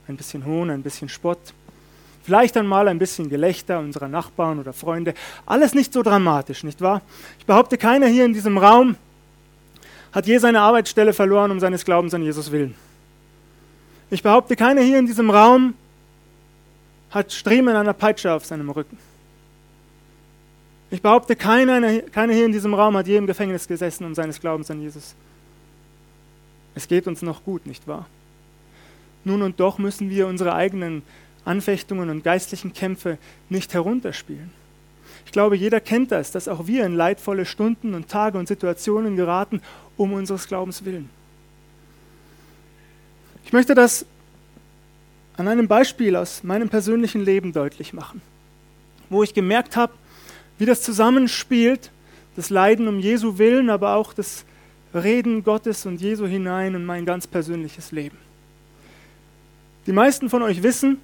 ein 0.09 0.17
bisschen 0.17 0.45
Hohn, 0.45 0.71
ein 0.71 0.83
bisschen 0.83 1.09
Spott, 1.09 1.53
Vielleicht 2.27 2.57
einmal 2.57 2.89
ein 2.89 2.99
bisschen 2.99 3.29
Gelächter 3.29 3.79
unserer 3.79 4.09
Nachbarn 4.09 4.59
oder 4.59 4.73
Freunde. 4.73 5.15
Alles 5.47 5.75
nicht 5.75 5.93
so 5.93 6.03
dramatisch, 6.03 6.65
nicht 6.65 6.81
wahr? 6.81 7.03
Ich 7.39 7.47
behaupte, 7.47 7.79
keiner 7.79 8.09
hier 8.09 8.25
in 8.25 8.33
diesem 8.33 8.59
Raum 8.59 8.97
hat 10.11 10.27
je 10.27 10.37
seine 10.39 10.61
Arbeitsstelle 10.61 11.13
verloren 11.13 11.53
um 11.53 11.61
seines 11.61 11.85
Glaubens 11.85 12.15
an 12.15 12.25
Jesus 12.25 12.51
willen. 12.51 12.75
Ich 14.11 14.25
behaupte, 14.25 14.57
keiner 14.57 14.81
hier 14.81 14.99
in 14.99 15.07
diesem 15.07 15.31
Raum 15.31 15.75
hat 17.11 17.33
Striemen 17.33 17.77
einer 17.77 17.93
Peitsche 17.93 18.33
auf 18.33 18.45
seinem 18.45 18.71
Rücken. 18.71 18.99
Ich 20.91 21.01
behaupte, 21.01 21.37
keiner, 21.37 22.01
keiner 22.01 22.33
hier 22.33 22.47
in 22.47 22.53
diesem 22.53 22.75
Raum 22.75 22.97
hat 22.97 23.07
je 23.07 23.19
im 23.19 23.29
Gefängnis 23.29 23.69
gesessen 23.69 24.05
um 24.05 24.17
seines 24.17 24.41
Glaubens 24.41 24.69
an 24.69 24.83
Jesus. 24.83 25.15
Es 26.75 26.89
geht 26.89 27.07
uns 27.07 27.23
noch 27.23 27.45
gut, 27.45 27.67
nicht 27.67 27.87
wahr? 27.87 28.07
Nun 29.23 29.43
und 29.43 29.61
doch 29.61 29.79
müssen 29.79 30.11
wir 30.11 30.27
unsere 30.27 30.57
eigenen 30.57 31.03
Anfechtungen 31.47 32.11
und 32.11 32.25
geistlichen 32.25 32.73
Kämpfe 32.73 33.19
nicht 33.49 33.73
herunterspielen. 33.73 34.51
Ich 35.25 35.33
glaube, 35.33 35.57
jeder 35.57 35.81
kennt 35.81 36.13
das, 36.13 36.31
dass 36.31 36.49
auch 36.49 36.67
wir 36.67 36.85
in 36.85 36.95
leidvolle 36.95 37.47
Stunden 37.47 37.95
und 37.95 38.09
Tage 38.09 38.39
und 38.39 38.49
Situationen 38.49 39.17
geraten, 39.17 39.61
um 39.97 40.13
unseres 40.13 40.47
Glaubens 40.49 40.85
willen. 40.85 41.09
Ich 43.45 43.53
möchte 43.53 43.75
das 43.75 44.07
an 45.37 45.49
einem 45.49 45.69
Beispiel 45.69 46.17
aus 46.17 46.43
meinem 46.43 46.69
persönlichen 46.69 47.25
Leben 47.25 47.53
deutlich 47.53 47.93
machen, 47.93 48.23
wo 49.09 49.23
ich 49.23 49.35
gemerkt 49.35 49.77
habe, 49.77 49.93
wie 50.59 50.67
das 50.67 50.83
zusammenspielt, 50.83 51.91
das 52.37 52.51
Leiden 52.51 52.89
um 52.89 52.99
Jesu 52.99 53.39
willen, 53.39 53.71
aber 53.71 53.95
auch 53.95 54.15
das 54.15 54.45
Reden 54.95 55.45
Gottes 55.45 55.87
und 55.87 56.01
Jesu 56.01 56.27
hinein 56.27 56.75
in 56.75 56.85
mein 56.85 57.05
ganz 57.05 57.27
persönliches 57.27 57.93
Leben. 57.93 58.17
Die 59.87 59.93
meisten 59.93 60.31
von 60.31 60.43
euch 60.43 60.63
wissen, 60.63 60.99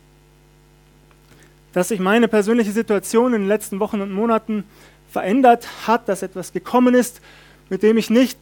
dass 1.73 1.89
sich 1.89 2.01
meine 2.01 2.29
persönliche 2.29 2.73
Situation 2.73 3.35
in 3.35 3.43
den 3.43 3.49
letzten 3.49 3.81
Wochen 3.81 4.01
und 4.01 4.13
Monaten 4.13 4.65
verändert 5.11 5.67
hat, 5.87 6.09
dass 6.09 6.23
etwas 6.23 6.53
gekommen 6.53 6.95
ist, 6.95 7.21
mit 7.71 7.83
dem 7.83 7.97
ich 7.97 8.11
nicht 8.11 8.39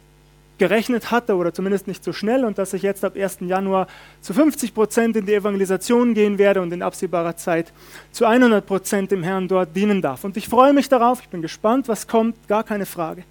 gerechnet 0.57 1.09
hatte 1.09 1.35
oder 1.37 1.53
zumindest 1.53 1.87
nicht 1.87 2.03
so 2.03 2.13
schnell 2.13 2.45
und 2.45 2.59
dass 2.59 2.73
ich 2.73 2.83
jetzt 2.83 3.03
ab 3.03 3.15
1. 3.15 3.39
Januar 3.41 3.87
zu 4.21 4.31
50 4.31 4.75
Prozent 4.75 5.15
in 5.15 5.25
die 5.25 5.33
Evangelisation 5.33 6.13
gehen 6.13 6.37
werde 6.37 6.61
und 6.61 6.71
in 6.71 6.83
absehbarer 6.83 7.35
Zeit 7.35 7.73
zu 8.11 8.25
100 8.25 8.63
Prozent 8.63 9.09
dem 9.09 9.23
Herrn 9.23 9.47
dort 9.47 9.75
dienen 9.75 10.03
darf. 10.03 10.23
Und 10.23 10.37
ich 10.37 10.47
freue 10.47 10.71
mich 10.71 10.87
darauf, 10.87 11.19
ich 11.21 11.29
bin 11.29 11.41
gespannt, 11.41 11.87
was 11.87 12.07
kommt, 12.07 12.47
gar 12.47 12.63
keine 12.63 12.85
Frage. 12.85 13.23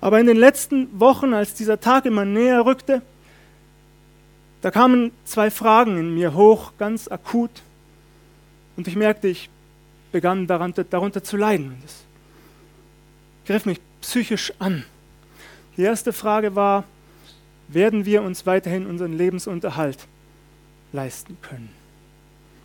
Aber 0.00 0.20
in 0.20 0.26
den 0.26 0.38
letzten 0.38 0.88
Wochen, 0.98 1.34
als 1.34 1.52
dieser 1.52 1.80
Tag 1.80 2.06
immer 2.06 2.24
näher 2.24 2.64
rückte, 2.64 3.02
da 4.62 4.70
kamen 4.70 5.12
zwei 5.26 5.50
Fragen 5.50 5.98
in 5.98 6.14
mir 6.14 6.32
hoch, 6.32 6.72
ganz 6.78 7.08
akut. 7.08 7.50
Und 8.78 8.86
ich 8.86 8.94
merkte, 8.94 9.26
ich 9.26 9.50
begann 10.12 10.46
darunter, 10.46 10.84
darunter 10.84 11.24
zu 11.24 11.36
leiden. 11.36 11.76
Das 11.82 11.96
griff 13.44 13.66
mich 13.66 13.80
psychisch 14.00 14.52
an. 14.60 14.84
Die 15.76 15.82
erste 15.82 16.12
Frage 16.12 16.54
war, 16.54 16.84
werden 17.66 18.04
wir 18.04 18.22
uns 18.22 18.46
weiterhin 18.46 18.86
unseren 18.86 19.18
Lebensunterhalt 19.18 19.98
leisten 20.92 21.36
können? 21.42 21.70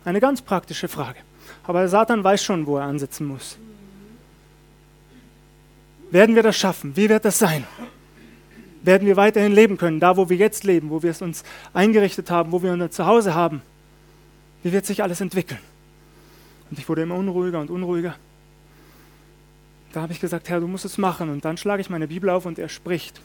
Eine 0.04 0.20
ganz 0.20 0.40
praktische 0.40 0.86
Frage. 0.86 1.18
Aber 1.64 1.88
Satan 1.88 2.22
weiß 2.22 2.44
schon, 2.44 2.64
wo 2.64 2.76
er 2.76 2.84
ansetzen 2.84 3.26
muss. 3.26 3.58
Werden 6.12 6.36
wir 6.36 6.44
das 6.44 6.56
schaffen? 6.56 6.96
Wie 6.96 7.08
wird 7.08 7.24
das 7.24 7.40
sein? 7.40 7.64
Werden 8.84 9.08
wir 9.08 9.16
weiterhin 9.16 9.50
leben 9.50 9.76
können, 9.78 9.98
da 9.98 10.16
wo 10.16 10.28
wir 10.28 10.36
jetzt 10.36 10.62
leben, 10.62 10.90
wo 10.90 11.02
wir 11.02 11.10
es 11.10 11.22
uns 11.22 11.42
eingerichtet 11.72 12.30
haben, 12.30 12.52
wo 12.52 12.62
wir 12.62 12.72
unser 12.72 12.92
Zuhause 12.92 13.34
haben? 13.34 13.62
Wie 14.62 14.70
wird 14.70 14.86
sich 14.86 15.02
alles 15.02 15.20
entwickeln? 15.20 15.73
Und 16.74 16.80
ich 16.80 16.88
wurde 16.88 17.02
immer 17.02 17.14
unruhiger 17.14 17.60
und 17.60 17.70
unruhiger. 17.70 18.16
Da 19.92 20.02
habe 20.02 20.12
ich 20.12 20.18
gesagt, 20.18 20.48
Herr, 20.48 20.58
du 20.58 20.66
musst 20.66 20.84
es 20.84 20.98
machen. 20.98 21.30
Und 21.30 21.44
dann 21.44 21.56
schlage 21.56 21.80
ich 21.80 21.88
meine 21.88 22.08
Bibel 22.08 22.28
auf 22.30 22.46
und 22.46 22.58
er 22.58 22.68
spricht 22.68 23.20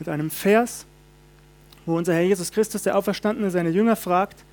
mit 0.00 0.08
einem 0.08 0.28
Vers, 0.28 0.84
wo 1.86 1.96
unser 1.96 2.14
Herr 2.14 2.22
Jesus 2.22 2.50
Christus, 2.50 2.82
der 2.82 2.98
Auferstandene, 2.98 3.52
seine 3.52 3.68
Jünger 3.70 3.94
fragt, 3.94 4.44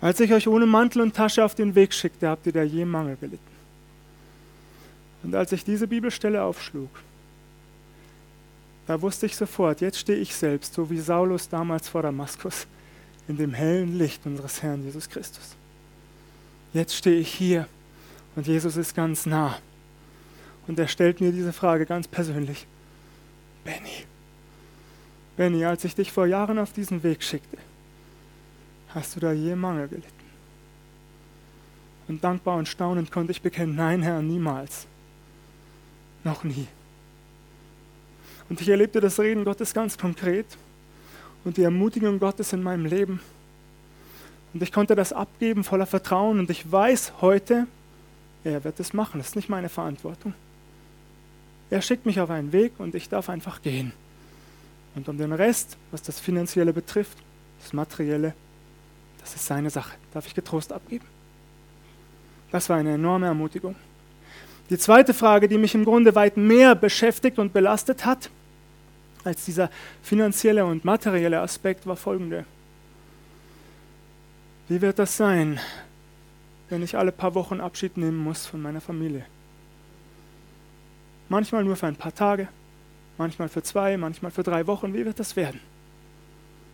als 0.00 0.20
ich 0.20 0.32
euch 0.32 0.46
ohne 0.46 0.64
Mantel 0.64 1.02
und 1.02 1.16
Tasche 1.16 1.44
auf 1.44 1.56
den 1.56 1.74
Weg 1.74 1.92
schickte, 1.92 2.28
habt 2.28 2.46
ihr 2.46 2.52
da 2.52 2.62
je 2.62 2.84
Mangel 2.84 3.16
gelitten. 3.20 3.42
Und 5.24 5.34
als 5.34 5.50
ich 5.50 5.64
diese 5.64 5.88
Bibelstelle 5.88 6.40
aufschlug, 6.40 6.90
da 8.86 9.02
wusste 9.02 9.26
ich 9.26 9.34
sofort, 9.34 9.80
jetzt 9.80 9.98
stehe 9.98 10.20
ich 10.20 10.36
selbst, 10.36 10.74
so 10.74 10.88
wie 10.88 11.00
Saulus 11.00 11.48
damals 11.48 11.88
vor 11.88 12.02
Damaskus, 12.02 12.68
in 13.26 13.36
dem 13.36 13.54
hellen 13.54 13.98
Licht 13.98 14.24
unseres 14.24 14.62
Herrn 14.62 14.84
Jesus 14.84 15.08
Christus. 15.08 15.56
Jetzt 16.76 16.94
stehe 16.94 17.18
ich 17.18 17.32
hier 17.32 17.66
und 18.34 18.46
Jesus 18.46 18.76
ist 18.76 18.94
ganz 18.94 19.24
nah. 19.24 19.56
Und 20.66 20.78
er 20.78 20.88
stellt 20.88 21.22
mir 21.22 21.32
diese 21.32 21.54
Frage 21.54 21.86
ganz 21.86 22.06
persönlich. 22.06 22.66
Benny, 23.64 24.04
Benny, 25.38 25.64
als 25.64 25.86
ich 25.86 25.94
dich 25.94 26.12
vor 26.12 26.26
Jahren 26.26 26.58
auf 26.58 26.74
diesen 26.74 27.02
Weg 27.02 27.22
schickte, 27.22 27.56
hast 28.90 29.16
du 29.16 29.20
da 29.20 29.32
je 29.32 29.56
Mangel 29.56 29.88
gelitten? 29.88 30.10
Und 32.08 32.22
dankbar 32.22 32.58
und 32.58 32.68
staunend 32.68 33.10
konnte 33.10 33.32
ich 33.32 33.40
bekennen, 33.40 33.74
nein, 33.74 34.02
Herr, 34.02 34.20
niemals. 34.20 34.86
Noch 36.24 36.44
nie. 36.44 36.66
Und 38.50 38.60
ich 38.60 38.68
erlebte 38.68 39.00
das 39.00 39.18
Reden 39.18 39.46
Gottes 39.46 39.72
ganz 39.72 39.96
konkret 39.96 40.44
und 41.42 41.56
die 41.56 41.62
Ermutigung 41.62 42.18
Gottes 42.18 42.52
in 42.52 42.62
meinem 42.62 42.84
Leben. 42.84 43.18
Und 44.54 44.62
ich 44.62 44.72
konnte 44.72 44.94
das 44.94 45.12
abgeben 45.12 45.64
voller 45.64 45.86
Vertrauen 45.86 46.38
und 46.38 46.50
ich 46.50 46.70
weiß 46.70 47.14
heute, 47.20 47.66
er 48.44 48.64
wird 48.64 48.80
es 48.80 48.92
machen. 48.92 49.18
Das 49.18 49.28
ist 49.28 49.36
nicht 49.36 49.48
meine 49.48 49.68
Verantwortung. 49.68 50.34
Er 51.68 51.82
schickt 51.82 52.06
mich 52.06 52.20
auf 52.20 52.30
einen 52.30 52.52
Weg 52.52 52.72
und 52.78 52.94
ich 52.94 53.08
darf 53.08 53.28
einfach 53.28 53.60
gehen. 53.60 53.92
Und 54.94 55.08
um 55.08 55.18
den 55.18 55.32
Rest, 55.32 55.76
was 55.90 56.02
das 56.02 56.20
Finanzielle 56.20 56.72
betrifft, 56.72 57.18
das 57.60 57.72
Materielle, 57.72 58.34
das 59.20 59.34
ist 59.34 59.46
seine 59.46 59.70
Sache. 59.70 59.94
Darf 60.14 60.26
ich 60.26 60.34
getrost 60.34 60.72
abgeben. 60.72 61.04
Das 62.52 62.68
war 62.68 62.76
eine 62.76 62.94
enorme 62.94 63.26
Ermutigung. 63.26 63.74
Die 64.70 64.78
zweite 64.78 65.14
Frage, 65.14 65.48
die 65.48 65.58
mich 65.58 65.74
im 65.74 65.84
Grunde 65.84 66.14
weit 66.14 66.36
mehr 66.36 66.74
beschäftigt 66.74 67.38
und 67.38 67.52
belastet 67.52 68.04
hat, 68.04 68.30
als 69.24 69.44
dieser 69.44 69.70
finanzielle 70.02 70.64
und 70.64 70.84
materielle 70.84 71.40
Aspekt, 71.40 71.86
war 71.86 71.96
folgende. 71.96 72.44
Wie 74.68 74.80
wird 74.80 74.98
das 74.98 75.16
sein, 75.16 75.60
wenn 76.68 76.82
ich 76.82 76.96
alle 76.96 77.12
paar 77.12 77.34
Wochen 77.34 77.60
Abschied 77.60 77.96
nehmen 77.96 78.16
muss 78.16 78.46
von 78.46 78.60
meiner 78.60 78.80
Familie? 78.80 79.24
Manchmal 81.28 81.64
nur 81.64 81.76
für 81.76 81.86
ein 81.86 81.96
paar 81.96 82.14
Tage, 82.14 82.48
manchmal 83.16 83.48
für 83.48 83.62
zwei, 83.62 83.96
manchmal 83.96 84.32
für 84.32 84.42
drei 84.42 84.66
Wochen. 84.66 84.92
Wie 84.92 85.04
wird 85.04 85.20
das 85.20 85.36
werden? 85.36 85.60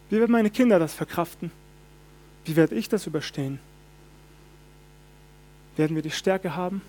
Wie 0.09 0.19
werden 0.19 0.33
meine 0.33 0.51
Kinder 0.51 0.79
das 0.79 0.95
verkraften? 0.95 1.51
Wie 2.45 2.57
werde 2.57 2.75
ich 2.75 2.89
das 2.89 3.07
überstehen? 3.07 3.59
Werden 5.77 5.95
wir 5.95 6.03
die 6.03 6.11
Stärke 6.11 6.57
haben? 6.57 6.81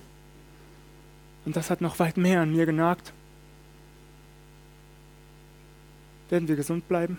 Und 1.45 1.55
das 1.57 1.69
hat 1.69 1.81
noch 1.81 1.99
weit 1.99 2.15
mehr 2.15 2.41
an 2.41 2.51
mir 2.53 2.65
genagt. 2.65 3.11
Werden 6.29 6.47
wir 6.47 6.55
gesund 6.55 6.87
bleiben 6.87 7.17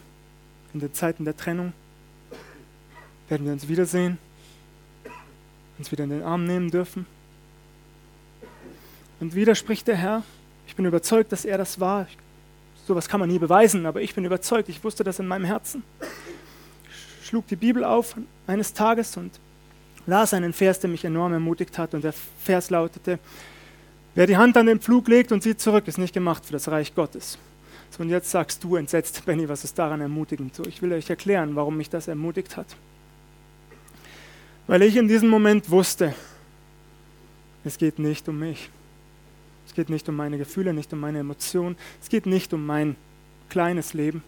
in 0.72 0.80
den 0.80 0.94
Zeiten 0.94 1.26
der 1.26 1.36
Trennung? 1.36 1.74
Werden 3.28 3.46
wir 3.46 3.52
uns 3.52 3.68
wiedersehen? 3.68 4.18
Uns 5.78 5.90
wieder 5.90 6.04
in 6.04 6.10
den 6.10 6.22
Arm 6.22 6.44
nehmen 6.44 6.70
dürfen? 6.70 7.06
Und 9.20 9.34
wieder 9.34 9.54
spricht 9.54 9.88
der 9.88 9.96
Herr, 9.96 10.22
ich 10.66 10.76
bin 10.76 10.84
überzeugt, 10.84 11.32
dass 11.32 11.44
er 11.44 11.58
das 11.58 11.80
war. 11.80 12.06
Sowas 12.86 13.08
kann 13.08 13.20
man 13.20 13.30
nie 13.30 13.38
beweisen, 13.38 13.86
aber 13.86 14.02
ich 14.02 14.14
bin 14.14 14.24
überzeugt, 14.24 14.68
ich 14.68 14.84
wusste 14.84 15.04
das 15.04 15.18
in 15.18 15.26
meinem 15.26 15.44
Herzen. 15.44 15.82
Ich 17.22 17.28
schlug 17.28 17.46
die 17.46 17.56
Bibel 17.56 17.84
auf 17.84 18.16
eines 18.46 18.74
Tages 18.74 19.16
und 19.16 19.32
las 20.06 20.34
einen 20.34 20.52
Vers, 20.52 20.80
der 20.80 20.90
mich 20.90 21.04
enorm 21.04 21.32
ermutigt 21.32 21.78
hat. 21.78 21.94
Und 21.94 22.04
der 22.04 22.12
Vers 22.12 22.68
lautete, 22.68 23.18
wer 24.14 24.26
die 24.26 24.36
Hand 24.36 24.56
an 24.58 24.66
den 24.66 24.80
Pflug 24.80 25.08
legt 25.08 25.32
und 25.32 25.42
sieht 25.42 25.60
zurück, 25.60 25.88
ist 25.88 25.96
nicht 25.96 26.12
gemacht 26.12 26.44
für 26.44 26.52
das 26.52 26.68
Reich 26.68 26.94
Gottes. 26.94 27.38
So, 27.90 28.02
und 28.02 28.10
jetzt 28.10 28.30
sagst 28.30 28.62
du 28.62 28.76
entsetzt, 28.76 29.24
Benny, 29.24 29.48
was 29.48 29.64
ist 29.64 29.78
daran 29.78 30.02
ermutigend? 30.02 30.54
So, 30.54 30.64
ich 30.66 30.82
will 30.82 30.92
euch 30.92 31.08
erklären, 31.08 31.56
warum 31.56 31.78
mich 31.78 31.88
das 31.88 32.08
ermutigt 32.08 32.56
hat. 32.56 32.66
Weil 34.66 34.82
ich 34.82 34.96
in 34.96 35.08
diesem 35.08 35.28
Moment 35.28 35.70
wusste, 35.70 36.14
es 37.64 37.76
geht 37.76 37.98
nicht 37.98 38.28
um 38.28 38.38
mich. 38.38 38.70
Es 39.66 39.74
geht 39.74 39.90
nicht 39.90 40.08
um 40.08 40.16
meine 40.16 40.38
Gefühle, 40.38 40.72
nicht 40.72 40.92
um 40.92 41.00
meine 41.00 41.18
Emotionen. 41.18 41.76
Es 42.00 42.08
geht 42.08 42.26
nicht 42.26 42.52
um 42.54 42.64
mein 42.64 42.96
kleines 43.50 43.92
Leben. 43.92 44.22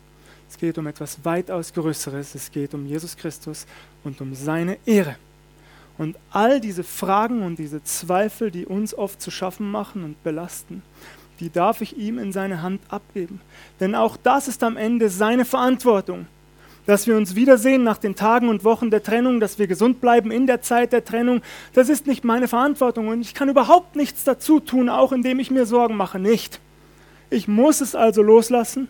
Es 0.48 0.58
geht 0.58 0.78
um 0.78 0.86
etwas 0.86 1.24
weitaus 1.24 1.72
Größeres. 1.72 2.34
Es 2.34 2.50
geht 2.50 2.74
um 2.74 2.86
Jesus 2.86 3.16
Christus 3.16 3.66
und 4.04 4.20
um 4.20 4.34
seine 4.34 4.78
Ehre. 4.86 5.16
Und 5.98 6.16
all 6.30 6.60
diese 6.60 6.84
Fragen 6.84 7.42
und 7.42 7.58
diese 7.58 7.82
Zweifel, 7.82 8.50
die 8.50 8.66
uns 8.66 8.94
oft 8.94 9.20
zu 9.20 9.30
schaffen 9.30 9.70
machen 9.70 10.04
und 10.04 10.22
belasten, 10.22 10.82
die 11.40 11.50
darf 11.50 11.80
ich 11.80 11.96
ihm 11.96 12.18
in 12.18 12.32
seine 12.32 12.62
Hand 12.62 12.80
abgeben. 12.88 13.40
Denn 13.80 13.94
auch 13.94 14.16
das 14.16 14.48
ist 14.48 14.62
am 14.62 14.76
Ende 14.76 15.08
seine 15.08 15.44
Verantwortung 15.44 16.26
dass 16.86 17.08
wir 17.08 17.16
uns 17.16 17.34
wiedersehen 17.34 17.82
nach 17.82 17.98
den 17.98 18.14
Tagen 18.14 18.48
und 18.48 18.64
Wochen 18.64 18.90
der 18.90 19.02
Trennung, 19.02 19.40
dass 19.40 19.58
wir 19.58 19.66
gesund 19.66 20.00
bleiben 20.00 20.30
in 20.30 20.46
der 20.46 20.62
Zeit 20.62 20.92
der 20.92 21.04
Trennung, 21.04 21.42
das 21.74 21.88
ist 21.88 22.06
nicht 22.06 22.24
meine 22.24 22.48
Verantwortung 22.48 23.08
und 23.08 23.20
ich 23.20 23.34
kann 23.34 23.48
überhaupt 23.48 23.96
nichts 23.96 24.24
dazu 24.24 24.60
tun, 24.60 24.88
auch 24.88 25.12
indem 25.12 25.40
ich 25.40 25.50
mir 25.50 25.66
Sorgen 25.66 25.96
mache, 25.96 26.18
nicht. 26.18 26.60
Ich 27.28 27.48
muss 27.48 27.80
es 27.80 27.96
also 27.96 28.22
loslassen 28.22 28.86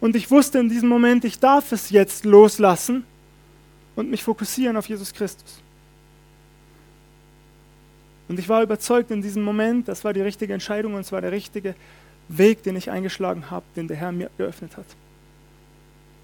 und 0.00 0.14
ich 0.14 0.30
wusste 0.30 0.58
in 0.58 0.68
diesem 0.68 0.90
Moment, 0.90 1.24
ich 1.24 1.40
darf 1.40 1.72
es 1.72 1.88
jetzt 1.90 2.26
loslassen 2.26 3.04
und 3.96 4.10
mich 4.10 4.22
fokussieren 4.22 4.76
auf 4.76 4.86
Jesus 4.86 5.14
Christus. 5.14 5.62
Und 8.28 8.38
ich 8.38 8.48
war 8.48 8.62
überzeugt 8.62 9.10
in 9.10 9.22
diesem 9.22 9.42
Moment, 9.42 9.88
das 9.88 10.04
war 10.04 10.12
die 10.12 10.20
richtige 10.20 10.52
Entscheidung 10.52 10.94
und 10.94 11.00
es 11.00 11.12
war 11.12 11.22
der 11.22 11.32
richtige 11.32 11.74
Weg, 12.28 12.64
den 12.64 12.76
ich 12.76 12.90
eingeschlagen 12.90 13.50
habe, 13.50 13.64
den 13.76 13.88
der 13.88 13.96
Herr 13.96 14.12
mir 14.12 14.30
geöffnet 14.36 14.76
hat 14.76 14.86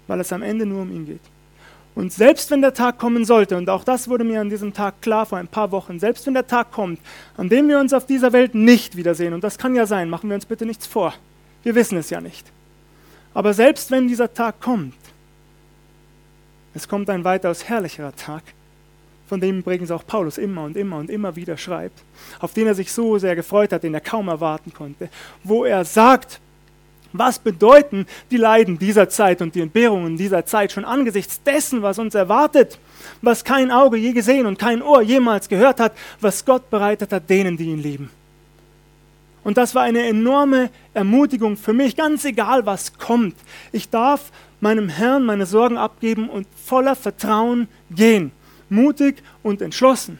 weil 0.07 0.19
es 0.19 0.33
am 0.33 0.41
Ende 0.41 0.65
nur 0.65 0.81
um 0.81 0.91
ihn 0.91 1.05
geht. 1.05 1.21
Und 1.95 2.11
selbst 2.11 2.49
wenn 2.49 2.61
der 2.61 2.73
Tag 2.73 2.97
kommen 2.97 3.23
sollte, 3.23 3.55
und 3.55 3.69
auch 3.69 3.83
das 3.83 4.07
wurde 4.07 4.23
mir 4.23 4.41
an 4.41 4.49
diesem 4.49 4.73
Tag 4.73 5.01
klar 5.01 5.25
vor 5.25 5.37
ein 5.37 5.47
paar 5.47 5.71
Wochen, 5.71 5.99
selbst 5.99 6.25
wenn 6.25 6.33
der 6.33 6.47
Tag 6.47 6.71
kommt, 6.71 6.99
an 7.37 7.49
dem 7.49 7.67
wir 7.67 7.79
uns 7.79 7.93
auf 7.93 8.07
dieser 8.07 8.33
Welt 8.33 8.55
nicht 8.55 8.95
wiedersehen, 8.95 9.33
und 9.33 9.43
das 9.43 9.57
kann 9.57 9.75
ja 9.75 9.85
sein, 9.85 10.09
machen 10.09 10.29
wir 10.29 10.35
uns 10.35 10.45
bitte 10.45 10.65
nichts 10.65 10.87
vor, 10.87 11.13
wir 11.61 11.75
wissen 11.75 11.97
es 11.97 12.09
ja 12.09 12.19
nicht. 12.19 12.51
Aber 13.33 13.53
selbst 13.53 13.91
wenn 13.91 14.07
dieser 14.07 14.33
Tag 14.33 14.59
kommt, 14.59 14.95
es 16.73 16.87
kommt 16.87 17.09
ein 17.09 17.23
weitaus 17.23 17.63
herrlicherer 17.65 18.15
Tag, 18.15 18.41
von 19.27 19.39
dem 19.39 19.59
übrigens 19.59 19.91
auch 19.91 20.05
Paulus 20.05 20.37
immer 20.37 20.63
und 20.63 20.75
immer 20.75 20.97
und 20.97 21.09
immer 21.09 21.35
wieder 21.35 21.57
schreibt, 21.57 22.03
auf 22.39 22.53
den 22.53 22.67
er 22.67 22.75
sich 22.75 22.91
so 22.91 23.19
sehr 23.19 23.35
gefreut 23.35 23.71
hat, 23.71 23.83
den 23.83 23.93
er 23.93 24.01
kaum 24.01 24.27
erwarten 24.27 24.73
konnte, 24.73 25.09
wo 25.43 25.63
er 25.63 25.85
sagt, 25.85 26.39
was 27.13 27.39
bedeuten 27.39 28.07
die 28.31 28.37
Leiden 28.37 28.77
dieser 28.77 29.07
Zeit 29.07 29.41
und 29.41 29.55
die 29.55 29.61
Entbehrungen 29.61 30.17
dieser 30.17 30.45
Zeit 30.45 30.71
schon 30.71 30.83
angesichts 30.83 31.41
dessen, 31.43 31.81
was 31.81 31.99
uns 31.99 32.15
erwartet, 32.15 32.79
was 33.21 33.43
kein 33.43 33.71
Auge 33.71 33.97
je 33.97 34.11
gesehen 34.11 34.47
und 34.47 34.59
kein 34.59 34.81
Ohr 34.81 35.01
jemals 35.01 35.47
gehört 35.47 35.79
hat, 35.79 35.93
was 36.19 36.43
Gott 36.43 36.69
bereitet 36.69 37.13
hat 37.13 37.29
denen, 37.29 37.55
die 37.55 37.65
ihn 37.65 37.81
lieben? 37.81 38.09
Und 39.43 39.57
das 39.57 39.75
war 39.75 39.83
eine 39.83 40.07
enorme 40.07 40.69
Ermutigung 40.93 41.57
für 41.57 41.73
mich, 41.73 41.95
ganz 41.95 42.25
egal 42.25 42.65
was 42.65 42.97
kommt. 42.97 43.35
Ich 43.71 43.89
darf 43.89 44.31
meinem 44.61 44.89
Herrn 44.89 45.25
meine 45.25 45.45
Sorgen 45.45 45.77
abgeben 45.77 46.29
und 46.29 46.47
voller 46.65 46.95
Vertrauen 46.95 47.67
gehen, 47.91 48.31
mutig 48.69 49.21
und 49.43 49.61
entschlossen. 49.61 50.17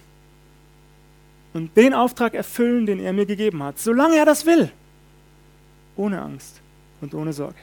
Und 1.54 1.76
den 1.78 1.94
Auftrag 1.94 2.34
erfüllen, 2.34 2.86
den 2.86 3.00
er 3.00 3.14
mir 3.14 3.26
gegeben 3.26 3.64
hat, 3.64 3.80
solange 3.80 4.18
er 4.18 4.26
das 4.26 4.46
will, 4.46 4.72
ohne 5.96 6.22
Angst 6.22 6.63
und 7.04 7.14
ohne 7.14 7.34
Sorge. 7.34 7.58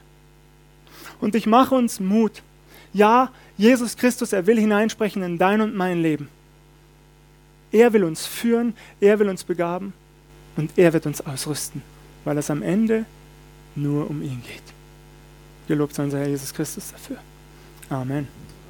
Und 1.21 1.35
ich 1.35 1.47
mache 1.47 1.75
uns 1.75 2.01
Mut. 2.01 2.43
Ja, 2.93 3.31
Jesus 3.57 3.97
Christus, 3.97 4.33
er 4.33 4.47
will 4.47 4.59
hineinsprechen 4.59 5.23
in 5.23 5.39
dein 5.39 5.61
und 5.61 5.75
mein 5.75 6.01
Leben. 6.01 6.29
Er 7.73 7.93
will 7.93 8.05
uns 8.05 8.27
führen, 8.27 8.75
er 9.01 9.19
will 9.19 9.29
uns 9.29 9.45
begaben. 9.45 9.93
Und 10.57 10.73
er 10.77 10.93
wird 10.93 11.07
uns 11.07 11.21
ausrüsten, 11.21 11.83
weil 12.25 12.37
es 12.39 12.51
am 12.51 12.63
Ende 12.63 13.05
nur 13.77 14.11
um 14.11 14.23
ihn 14.23 14.43
geht. 14.43 14.63
Gelobt 15.69 15.95
sei 15.95 16.05
unser 16.05 16.19
Herr 16.19 16.29
Jesus 16.29 16.53
Christus 16.53 16.91
dafür. 16.91 17.19
Amen. 17.89 18.51